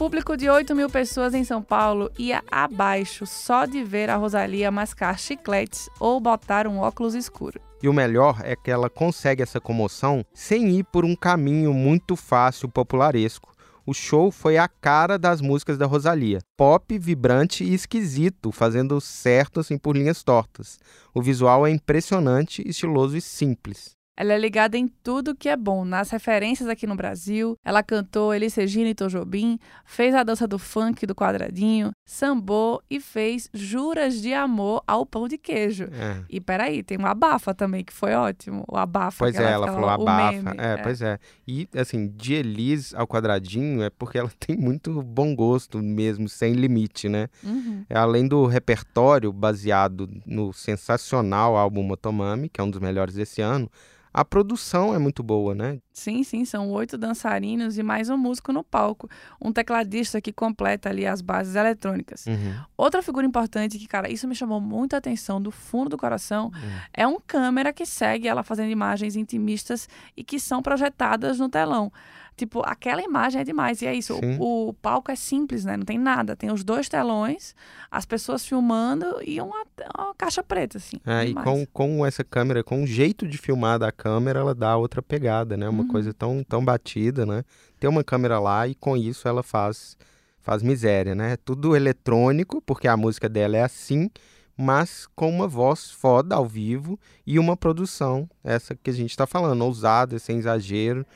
público 0.04 0.36
de 0.36 0.50
8 0.50 0.74
mil 0.74 0.90
pessoas 0.90 1.32
em 1.32 1.44
São 1.44 1.62
Paulo 1.62 2.12
ia 2.18 2.44
abaixo 2.50 3.24
só 3.24 3.64
de 3.64 3.82
ver 3.82 4.10
a 4.10 4.16
Rosalia 4.16 4.70
mascar 4.70 5.18
chicletes 5.18 5.88
ou 5.98 6.20
botar 6.20 6.66
um 6.66 6.78
óculos 6.78 7.14
escuro. 7.14 7.58
E 7.82 7.88
o 7.88 7.92
melhor 7.92 8.42
é 8.44 8.54
que 8.54 8.70
ela 8.70 8.90
consegue 8.90 9.42
essa 9.42 9.58
comoção 9.58 10.22
sem 10.34 10.68
ir 10.76 10.84
por 10.84 11.06
um 11.06 11.16
caminho 11.16 11.72
muito 11.72 12.16
fácil 12.16 12.68
popularesco. 12.68 13.54
O 13.86 13.94
show 13.94 14.30
foi 14.30 14.58
a 14.58 14.68
cara 14.68 15.18
das 15.18 15.40
músicas 15.40 15.78
da 15.78 15.86
Rosalia. 15.86 16.40
Pop, 16.54 16.98
vibrante 16.98 17.64
e 17.64 17.72
esquisito, 17.72 18.52
fazendo 18.52 19.00
certo 19.00 19.58
assim 19.58 19.78
por 19.78 19.96
linhas 19.96 20.22
tortas. 20.22 20.78
O 21.14 21.22
visual 21.22 21.66
é 21.66 21.70
impressionante, 21.70 22.62
estiloso 22.68 23.16
e 23.16 23.22
simples. 23.22 23.93
Ela 24.16 24.34
é 24.34 24.38
ligada 24.38 24.78
em 24.78 24.86
tudo 24.86 25.34
que 25.34 25.48
é 25.48 25.56
bom, 25.56 25.84
nas 25.84 26.10
referências 26.10 26.68
aqui 26.68 26.86
no 26.86 26.94
Brasil. 26.94 27.58
Ela 27.64 27.82
cantou 27.82 28.32
Elis 28.32 28.54
Regina 28.54 28.90
e 28.90 28.94
Tom 28.94 29.08
Jobim, 29.08 29.58
fez 29.84 30.14
a 30.14 30.22
dança 30.22 30.46
do 30.46 30.58
funk 30.58 31.04
do 31.04 31.14
quadradinho, 31.14 31.90
sambou 32.06 32.80
e 32.88 33.00
fez 33.00 33.50
juras 33.52 34.20
de 34.22 34.32
amor 34.32 34.82
ao 34.86 35.04
pão 35.04 35.26
de 35.26 35.36
queijo. 35.36 35.84
É. 35.84 36.22
E 36.30 36.40
peraí, 36.40 36.82
tem 36.82 36.96
um 36.98 37.06
abafa 37.06 37.52
também, 37.52 37.82
que 37.82 37.92
foi 37.92 38.14
ótimo. 38.14 38.64
O 38.68 38.76
abafa. 38.76 39.18
Pois 39.18 39.34
é, 39.34 39.50
ela 39.50 39.66
que 39.66 39.72
falou 39.72 39.90
abafa. 39.90 40.32
meme, 40.32 40.56
É, 40.58 40.76
pois 40.76 41.02
é. 41.02 41.18
E, 41.46 41.68
assim, 41.74 42.06
de 42.06 42.34
Elis 42.34 42.94
ao 42.94 43.08
quadradinho 43.08 43.82
é 43.82 43.90
porque 43.90 44.18
ela 44.18 44.30
tem 44.38 44.56
muito 44.56 45.02
bom 45.02 45.34
gosto 45.34 45.82
mesmo, 45.82 46.28
sem 46.28 46.52
limite, 46.52 47.08
né? 47.08 47.28
Uhum. 47.42 47.84
É, 47.90 47.98
Além 47.98 48.28
do 48.28 48.46
repertório 48.46 49.32
baseado 49.32 50.08
no 50.24 50.52
sensacional 50.52 51.56
álbum 51.56 51.82
Motomami, 51.82 52.48
que 52.48 52.60
é 52.60 52.64
um 52.64 52.70
dos 52.70 52.80
melhores 52.80 53.14
desse 53.14 53.40
ano, 53.40 53.68
a 54.14 54.24
produção 54.24 54.94
é 54.94 54.98
muito 54.98 55.24
boa, 55.24 55.56
né? 55.56 55.80
Sim, 55.92 56.22
sim, 56.22 56.44
são 56.44 56.70
oito 56.70 56.96
dançarinos 56.96 57.76
e 57.76 57.82
mais 57.82 58.08
um 58.08 58.16
músico 58.16 58.52
no 58.52 58.62
palco. 58.62 59.10
Um 59.42 59.52
tecladista 59.52 60.20
que 60.20 60.32
completa 60.32 60.88
ali 60.88 61.04
as 61.04 61.20
bases 61.20 61.56
eletrônicas. 61.56 62.24
Uhum. 62.26 62.54
Outra 62.76 63.02
figura 63.02 63.26
importante 63.26 63.76
que, 63.76 63.88
cara, 63.88 64.08
isso 64.08 64.28
me 64.28 64.34
chamou 64.36 64.60
muita 64.60 64.96
atenção 64.96 65.42
do 65.42 65.50
fundo 65.50 65.90
do 65.90 65.98
coração, 65.98 66.52
é 66.92 67.04
um 67.04 67.18
câmera 67.18 67.72
que 67.72 67.84
segue 67.84 68.28
ela 68.28 68.44
fazendo 68.44 68.70
imagens 68.70 69.16
intimistas 69.16 69.88
e 70.16 70.22
que 70.22 70.38
são 70.38 70.62
projetadas 70.62 71.40
no 71.40 71.48
telão. 71.48 71.92
Tipo, 72.36 72.62
aquela 72.64 73.00
imagem 73.00 73.40
é 73.40 73.44
demais. 73.44 73.80
E 73.80 73.86
é 73.86 73.94
isso. 73.94 74.18
O, 74.40 74.68
o 74.68 74.74
palco 74.74 75.10
é 75.10 75.14
simples, 75.14 75.64
né? 75.64 75.76
Não 75.76 75.84
tem 75.84 75.98
nada. 75.98 76.34
Tem 76.34 76.50
os 76.50 76.64
dois 76.64 76.88
telões, 76.88 77.54
as 77.90 78.04
pessoas 78.04 78.44
filmando 78.44 79.06
e 79.24 79.40
uma, 79.40 79.64
uma 79.96 80.14
caixa 80.16 80.42
preta, 80.42 80.78
assim. 80.78 80.96
É, 81.06 81.26
e 81.26 81.34
com, 81.34 81.64
com 81.66 82.04
essa 82.04 82.24
câmera, 82.24 82.64
com 82.64 82.82
o 82.82 82.86
jeito 82.86 83.26
de 83.28 83.38
filmar 83.38 83.78
da 83.78 83.92
câmera, 83.92 84.40
ela 84.40 84.54
dá 84.54 84.76
outra 84.76 85.00
pegada, 85.00 85.56
né? 85.56 85.68
Uma 85.68 85.82
Uhum. 85.84 85.88
coisa 85.88 86.12
tão, 86.12 86.42
tão 86.42 86.64
batida, 86.64 87.24
né? 87.24 87.44
Tem 87.78 87.88
uma 87.88 88.02
câmera 88.02 88.40
lá 88.40 88.66
e 88.66 88.74
com 88.74 88.96
isso 88.96 89.28
ela 89.28 89.42
faz, 89.42 89.96
faz 90.40 90.60
miséria, 90.62 91.14
né? 91.14 91.34
É 91.34 91.36
Tudo 91.36 91.76
eletrônico, 91.76 92.60
porque 92.62 92.88
a 92.88 92.96
música 92.96 93.28
dela 93.28 93.56
é 93.56 93.62
assim, 93.62 94.10
mas 94.56 95.06
com 95.14 95.28
uma 95.30 95.46
voz 95.46 95.90
foda 95.90 96.34
ao 96.34 96.46
vivo 96.46 96.98
e 97.26 97.38
uma 97.38 97.56
produção, 97.56 98.28
essa 98.42 98.74
que 98.74 98.90
a 98.90 98.92
gente 98.92 99.16
tá 99.16 99.26
falando, 99.26 99.62
ousada, 99.64 100.18
sem 100.18 100.38
exagero. 100.38 101.06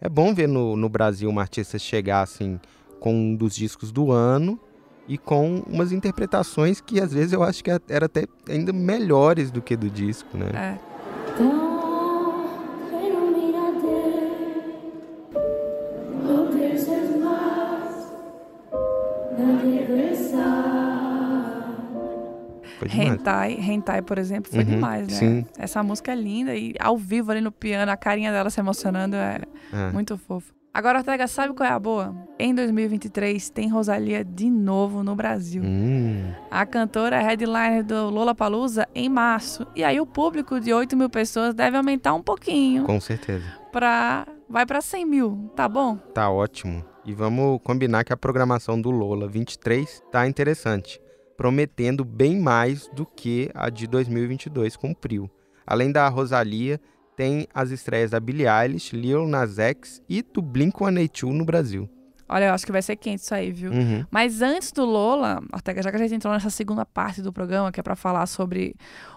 É 0.00 0.08
bom 0.08 0.34
ver 0.34 0.48
no, 0.48 0.76
no 0.76 0.88
Brasil 0.88 1.28
uma 1.28 1.42
artista 1.42 1.78
chegar 1.78 2.22
assim 2.22 2.60
com 3.00 3.12
um 3.12 3.34
dos 3.34 3.54
discos 3.54 3.90
do 3.90 4.12
ano 4.12 4.58
e 5.06 5.16
com 5.16 5.62
umas 5.66 5.92
interpretações 5.92 6.80
que 6.80 7.00
às 7.00 7.12
vezes 7.12 7.32
eu 7.32 7.42
acho 7.42 7.64
que 7.64 7.70
era 7.88 8.06
até 8.06 8.26
ainda 8.48 8.72
melhores 8.72 9.50
do 9.50 9.62
que 9.62 9.76
do 9.76 9.88
disco, 9.88 10.36
né? 10.36 10.50
É. 10.54 10.78
Pero 11.36 11.77
Foi 22.78 22.88
demais. 22.88 23.10
Hentai, 23.12 23.52
Hentai, 23.60 24.02
por 24.02 24.18
exemplo, 24.18 24.50
foi 24.50 24.60
Uhum, 24.64 24.70
demais, 24.70 25.08
né? 25.08 25.14
sim. 25.14 25.46
Essa 25.58 25.82
música 25.82 26.12
é 26.12 26.14
linda 26.14 26.54
e 26.54 26.74
ao 26.78 26.96
vivo 26.96 27.30
ali 27.30 27.40
no 27.40 27.50
piano, 27.52 27.90
a 27.90 27.96
carinha 27.96 28.30
dela 28.32 28.50
se 28.50 28.60
emocionando 28.60 29.16
é 29.16 29.40
É. 29.72 29.90
muito 29.92 30.16
fofo. 30.16 30.52
Agora, 30.72 30.98
Ortega, 30.98 31.26
sabe 31.26 31.54
qual 31.54 31.68
é 31.68 31.72
a 31.72 31.78
boa? 31.78 32.14
Em 32.38 32.54
2023 32.54 33.50
tem 33.50 33.68
Rosalia 33.68 34.22
de 34.24 34.48
novo 34.48 35.02
no 35.02 35.16
Brasil. 35.16 35.62
Hum, 35.64 36.30
A 36.50 36.64
cantora 36.64 37.16
é 37.16 37.22
headliner 37.22 37.82
do 37.84 38.08
Lollapalooza 38.10 38.86
em 38.94 39.08
março. 39.08 39.66
E 39.74 39.82
aí 39.82 39.98
o 40.00 40.06
público 40.06 40.60
de 40.60 40.72
8 40.72 40.96
mil 40.96 41.10
pessoas 41.10 41.52
deve 41.54 41.76
aumentar 41.76 42.14
um 42.14 42.22
pouquinho 42.22 42.84
com 42.84 43.00
certeza. 43.00 43.44
pra... 43.72 44.26
Vai 44.48 44.64
pra 44.64 44.80
100 44.80 45.04
mil, 45.04 45.50
tá 45.54 45.68
bom? 45.68 45.96
Tá 46.14 46.30
ótimo. 46.30 46.82
E 47.04 47.12
vamos 47.12 47.60
combinar 47.62 48.02
que 48.04 48.12
a 48.14 48.16
programação 48.16 48.80
do 48.80 48.90
Lola 48.90 49.26
23 49.28 50.02
tá 50.10 50.26
interessante, 50.28 50.98
prometendo 51.38 52.04
bem 52.04 52.40
mais 52.40 52.90
do 52.92 53.06
que 53.06 53.48
a 53.54 53.70
de 53.70 53.86
2022 53.86 54.76
cumpriu. 54.76 55.30
Além 55.64 55.92
da 55.92 56.08
Rosalia, 56.08 56.80
tem 57.16 57.46
as 57.54 57.70
estreias 57.70 58.10
da 58.10 58.18
Billie 58.18 58.48
Eilish, 58.48 58.94
Lil 58.94 59.28
Nas 59.28 59.56
X 59.56 60.02
e 60.08 60.20
do 60.20 60.42
Blink-182 60.42 61.32
no 61.32 61.44
Brasil. 61.44 61.88
Olha, 62.28 62.46
eu 62.46 62.52
acho 62.52 62.66
que 62.66 62.72
vai 62.72 62.82
ser 62.82 62.96
quente 62.96 63.22
isso 63.22 63.32
aí, 63.32 63.52
viu? 63.52 63.70
Uhum. 63.70 64.04
Mas 64.10 64.42
antes 64.42 64.72
do 64.72 64.84
Lola, 64.84 65.40
Ortega, 65.52 65.80
já 65.80 65.90
que 65.90 65.96
a 65.96 66.00
gente 66.00 66.14
entrou 66.14 66.34
nessa 66.34 66.50
segunda 66.50 66.84
parte 66.84 67.22
do 67.22 67.32
programa, 67.32 67.70
que 67.72 67.78
é 67.80 67.82
pra 67.82 67.96
falar 67.96 68.26
sobre 68.26 68.74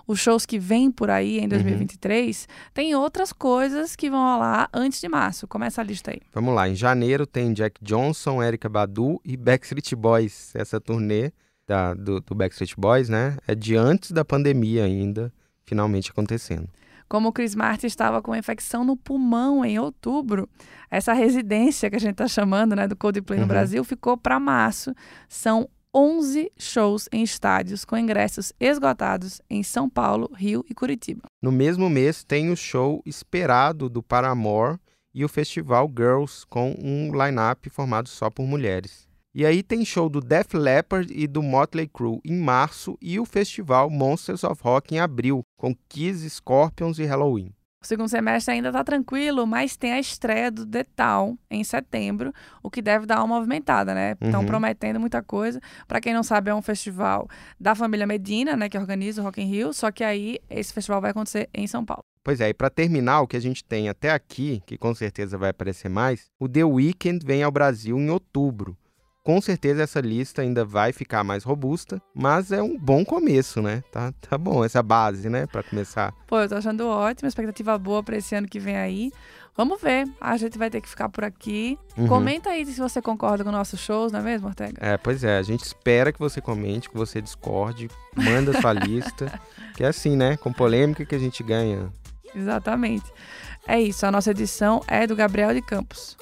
os 0.08 0.20
shows 0.20 0.46
que 0.46 0.60
vêm 0.60 0.92
por 0.92 1.10
aí 1.10 1.40
em 1.40 1.48
2023, 1.48 2.48
tem 2.74 2.96
outras 2.96 3.34
coisas 3.34 3.96
que 3.96 4.10
vão 4.10 4.20
rolar 4.20 4.70
antes 4.72 5.02
de 5.02 5.10
março. 5.10 5.48
Começa 5.48 5.82
a 5.82 5.84
lista 5.84 6.12
aí. 6.12 6.22
Vamos 6.32 6.54
lá, 6.54 6.70
em 6.70 6.76
janeiro 6.76 7.26
tem 7.26 7.52
Jack 7.52 7.84
Johnson, 7.84 8.42
Erika 8.42 8.70
Badu 8.70 9.20
e 9.26 9.36
Backstreet 9.36 9.94
Boys. 9.96 10.56
Essa 10.56 10.80
turnê 10.80 11.34
da- 11.72 11.94
do, 11.94 12.20
do 12.20 12.36
Backstreet 12.36 12.74
Boys, 12.78 13.08
né? 13.08 13.38
É 13.48 13.56
de 13.56 13.76
antes 13.78 14.12
da 14.12 14.26
pandemia 14.26 14.84
ainda, 14.84 15.32
finalmente 15.64 16.12
acontecendo. 16.12 16.68
Como 17.08 17.30
o 17.30 17.32
Chris 17.32 17.56
Martin 17.56 17.88
estava 17.88 18.22
com 18.22 18.36
infecção 18.36 18.84
no 18.84 18.98
pulmão 18.98 19.64
em 19.64 19.80
outubro, 19.80 20.50
essa 20.90 21.14
residência 21.14 21.90
que 21.90 21.96
a 21.96 22.00
gente 22.00 22.12
está 22.14 22.28
chamando, 22.28 22.76
né, 22.76 22.88
do 22.88 22.96
Coldplay 22.96 23.38
no 23.40 23.44
Uhum. 23.46 23.48
Brasil, 23.50 23.84
ficou 23.84 24.18
para 24.18 24.40
março. 24.40 24.94
São 25.30 25.68
11 25.94 26.52
shows 26.58 27.08
em 27.12 27.22
estádios 27.24 27.84
com 27.86 27.98
ingressos 27.98 28.54
esgotados 28.60 29.42
em 29.50 29.62
São 29.64 29.90
Paulo, 29.90 30.30
Rio 30.36 30.64
e 30.70 30.74
Curitiba. 30.74 31.24
No 31.42 31.52
mesmo 31.52 31.90
mês 31.90 32.24
tem 32.24 32.50
o 32.50 32.56
show 32.56 33.02
esperado 33.06 33.90
do 33.90 34.02
Paramore 34.02 34.78
e 35.14 35.26
o 35.26 35.30
festival 35.30 35.90
Girls 35.90 36.46
com 36.50 36.74
um 36.82 37.12
line-up 37.14 37.70
formado 37.70 38.08
só 38.08 38.30
por 38.30 38.46
mulheres. 38.46 39.06
E 39.34 39.46
aí 39.46 39.64
tem 39.64 39.86
show 39.86 40.10
do 40.10 40.20
Def 40.20 40.54
Leppard 40.54 41.12
e 41.16 41.26
do 41.26 41.42
Motley 41.42 41.88
Crue 41.88 42.20
em 42.26 42.38
março 42.38 42.98
e 43.02 43.18
o 43.18 43.26
festival 43.26 43.90
Monsters 43.90 44.44
of 44.44 44.62
Rock 44.62 44.94
em 44.94 45.00
abril, 45.00 45.42
com 45.58 45.74
Kiss, 45.88 46.30
Scorpions 46.30 47.00
e 47.00 47.06
Halloween. 47.06 47.54
O 47.82 47.88
segundo 47.88 48.10
semestre 48.10 48.54
ainda 48.54 48.72
tá 48.72 48.84
tranquilo, 48.84 49.48
mas 49.48 49.76
tem 49.76 49.94
a 49.94 50.00
estreia 50.00 50.52
do 50.52 50.66
The 50.68 50.84
Town 50.84 51.36
em 51.50 51.64
setembro, 51.64 52.32
o 52.62 52.70
que 52.70 52.80
deve 52.82 53.08
dar 53.08 53.24
uma 53.24 53.36
movimentada, 53.38 53.96
né? 53.96 54.16
Estão 54.22 54.42
Uhum. 54.42 54.46
prometendo 54.46 55.00
muita 55.00 55.24
coisa. 55.24 55.60
Pra 55.88 56.00
quem 56.00 56.14
não 56.14 56.22
sabe, 56.22 56.52
é 56.52 56.54
um 56.54 56.62
festival 56.62 57.28
da 57.60 57.74
família 57.74 58.06
Medina, 58.06 58.56
né, 58.56 58.70
que 58.70 58.78
organiza 58.78 59.22
o 59.22 59.24
Rock 59.26 59.42
in 59.42 59.46
Rio, 59.46 59.74
só 59.74 59.92
que 59.92 60.04
aí 60.04 60.38
esse 60.50 60.72
festival 60.74 61.02
vai 61.02 61.10
acontecer 61.12 61.50
em 61.54 61.66
São 61.66 61.84
Paulo. 61.84 62.04
Pois 62.24 62.40
é, 62.40 62.50
e 62.50 62.54
para 62.54 62.70
terminar, 62.70 63.22
o 63.22 63.28
que 63.28 63.36
a 63.38 63.40
gente 63.42 63.64
tem 63.64 63.90
até 63.90 64.12
aqui, 64.12 64.62
que 64.68 64.78
com 64.78 64.94
certeza 64.94 65.36
vai 65.40 65.50
aparecer 65.50 65.90
mais, 65.90 66.26
o 66.40 66.48
The 66.48 66.64
Weeknd 66.64 67.26
vem 67.26 67.42
ao 67.42 67.50
Brasil 67.52 67.98
em 67.98 68.12
outubro. 68.12 68.78
Com 69.24 69.40
certeza 69.40 69.84
essa 69.84 70.02
lista 70.02 70.42
ainda 70.42 70.66
vai 70.66 70.92
ficar 70.92 71.24
mais 71.24 71.44
robusta, 71.44 72.02
mas 72.14 72.52
é 72.52 72.62
um 72.62 72.76
bom 72.78 73.06
começo, 73.06 73.62
né? 73.62 73.84
Tá, 73.92 74.12
tá 74.20 74.36
bom 74.36 74.66
essa 74.66 74.82
base, 74.82 75.30
né, 75.30 75.46
para 75.46 75.62
começar. 75.62 76.12
Pô, 76.28 76.40
eu 76.40 76.50
tô 76.50 76.56
achando 76.56 76.88
ótimo, 76.88 77.28
expectativa 77.28 77.78
boa 77.78 78.02
pra 78.02 78.18
esse 78.18 78.34
ano 78.34 78.48
que 78.48 78.60
vem 78.60 78.78
aí. 78.78 79.12
Vamos 79.56 79.80
ver, 79.80 80.08
a 80.20 80.38
gente 80.38 80.58
vai 80.58 80.72
ter 80.72 80.82
que 80.82 80.90
ficar 80.90 81.08
por 81.10 81.24
aqui. 81.24 81.78
Uhum. 81.96 82.08
Comenta 82.08 82.50
aí 82.50 82.66
se 82.66 82.80
você 82.80 83.00
concorda 83.00 83.44
com 83.44 83.52
nossos 83.52 83.80
shows, 83.80 84.12
não 84.12 84.22
é 84.22 84.24
mesmo, 84.24 84.48
Ortega? 84.48 84.78
É, 84.80 84.98
pois 84.98 85.24
é, 85.24 85.38
a 85.38 85.44
gente 85.44 85.64
espera 85.64 86.12
que 86.12 86.20
você 86.20 86.42
comente, 86.42 86.90
que 86.90 86.98
você 86.98 87.22
discorde, 87.22 87.90
manda 88.16 88.60
sua 88.60 88.74
lista, 88.74 89.40
que 89.76 89.84
é 89.84 89.88
assim, 89.88 90.16
né? 90.16 90.36
Com 90.38 90.52
polêmica 90.52 91.06
que 91.06 91.14
a 91.14 91.20
gente 91.20 91.44
ganha. 91.44 91.92
Exatamente. 92.34 93.06
É 93.68 93.80
isso, 93.80 94.04
a 94.06 94.12
nossa 94.12 94.32
edição 94.32 94.82
é 94.88 95.06
do 95.06 95.16
Gabriel 95.16 95.54
de 95.54 95.62
Campos. 95.62 96.18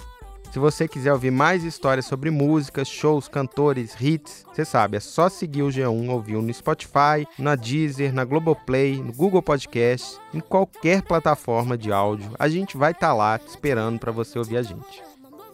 Se 0.51 0.57
você 0.57 0.87
quiser 0.87 1.13
ouvir 1.13 1.29
mais 1.29 1.63
histórias 1.63 2.07
sobre 2.07 2.31
músicas, 2.31 2.87
shows, 2.87 3.27
cantores, 3.27 3.95
hits, 4.01 4.43
você 4.51 4.65
sabe, 4.65 4.97
é 4.97 4.99
só 4.99 5.29
seguir 5.29 5.61
o 5.61 5.67
G1 5.67 6.09
ouviu 6.09 6.41
no 6.41 6.51
Spotify, 6.51 7.27
na 7.37 7.55
Deezer, 7.55 8.11
na 8.11 8.25
Globoplay, 8.25 8.97
no 8.97 9.13
Google 9.13 9.43
Podcast, 9.43 10.17
em 10.33 10.39
qualquer 10.39 11.03
plataforma 11.03 11.77
de 11.77 11.91
áudio. 11.91 12.31
A 12.39 12.49
gente 12.49 12.77
vai 12.77 12.93
estar 12.93 13.13
lá 13.13 13.37
te 13.37 13.47
esperando 13.47 13.99
para 13.99 14.11
você 14.11 14.39
ouvir 14.39 14.57
a 14.57 14.63
gente. 14.63 15.03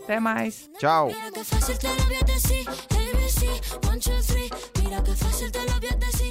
Até 0.03 0.19
mais. 0.19 0.69
Tchau! 0.79 1.07
Mira 1.07 1.31
que 1.31 1.43
fácil 1.43 1.77
te 1.77 1.87
lo 1.87 2.03
voy 2.05 2.15
a 2.15 2.23
decir, 2.23 2.65
ABC, 2.69 3.47
one, 3.89 3.99
two, 3.99 4.13
three. 4.23 4.49
Mira 4.81 5.01
que 5.01 5.11
fácil 5.11 5.51
te 5.51 5.59
lo 5.59 5.79
voy 5.79 5.89
a 5.89 5.95
decir, 5.95 6.24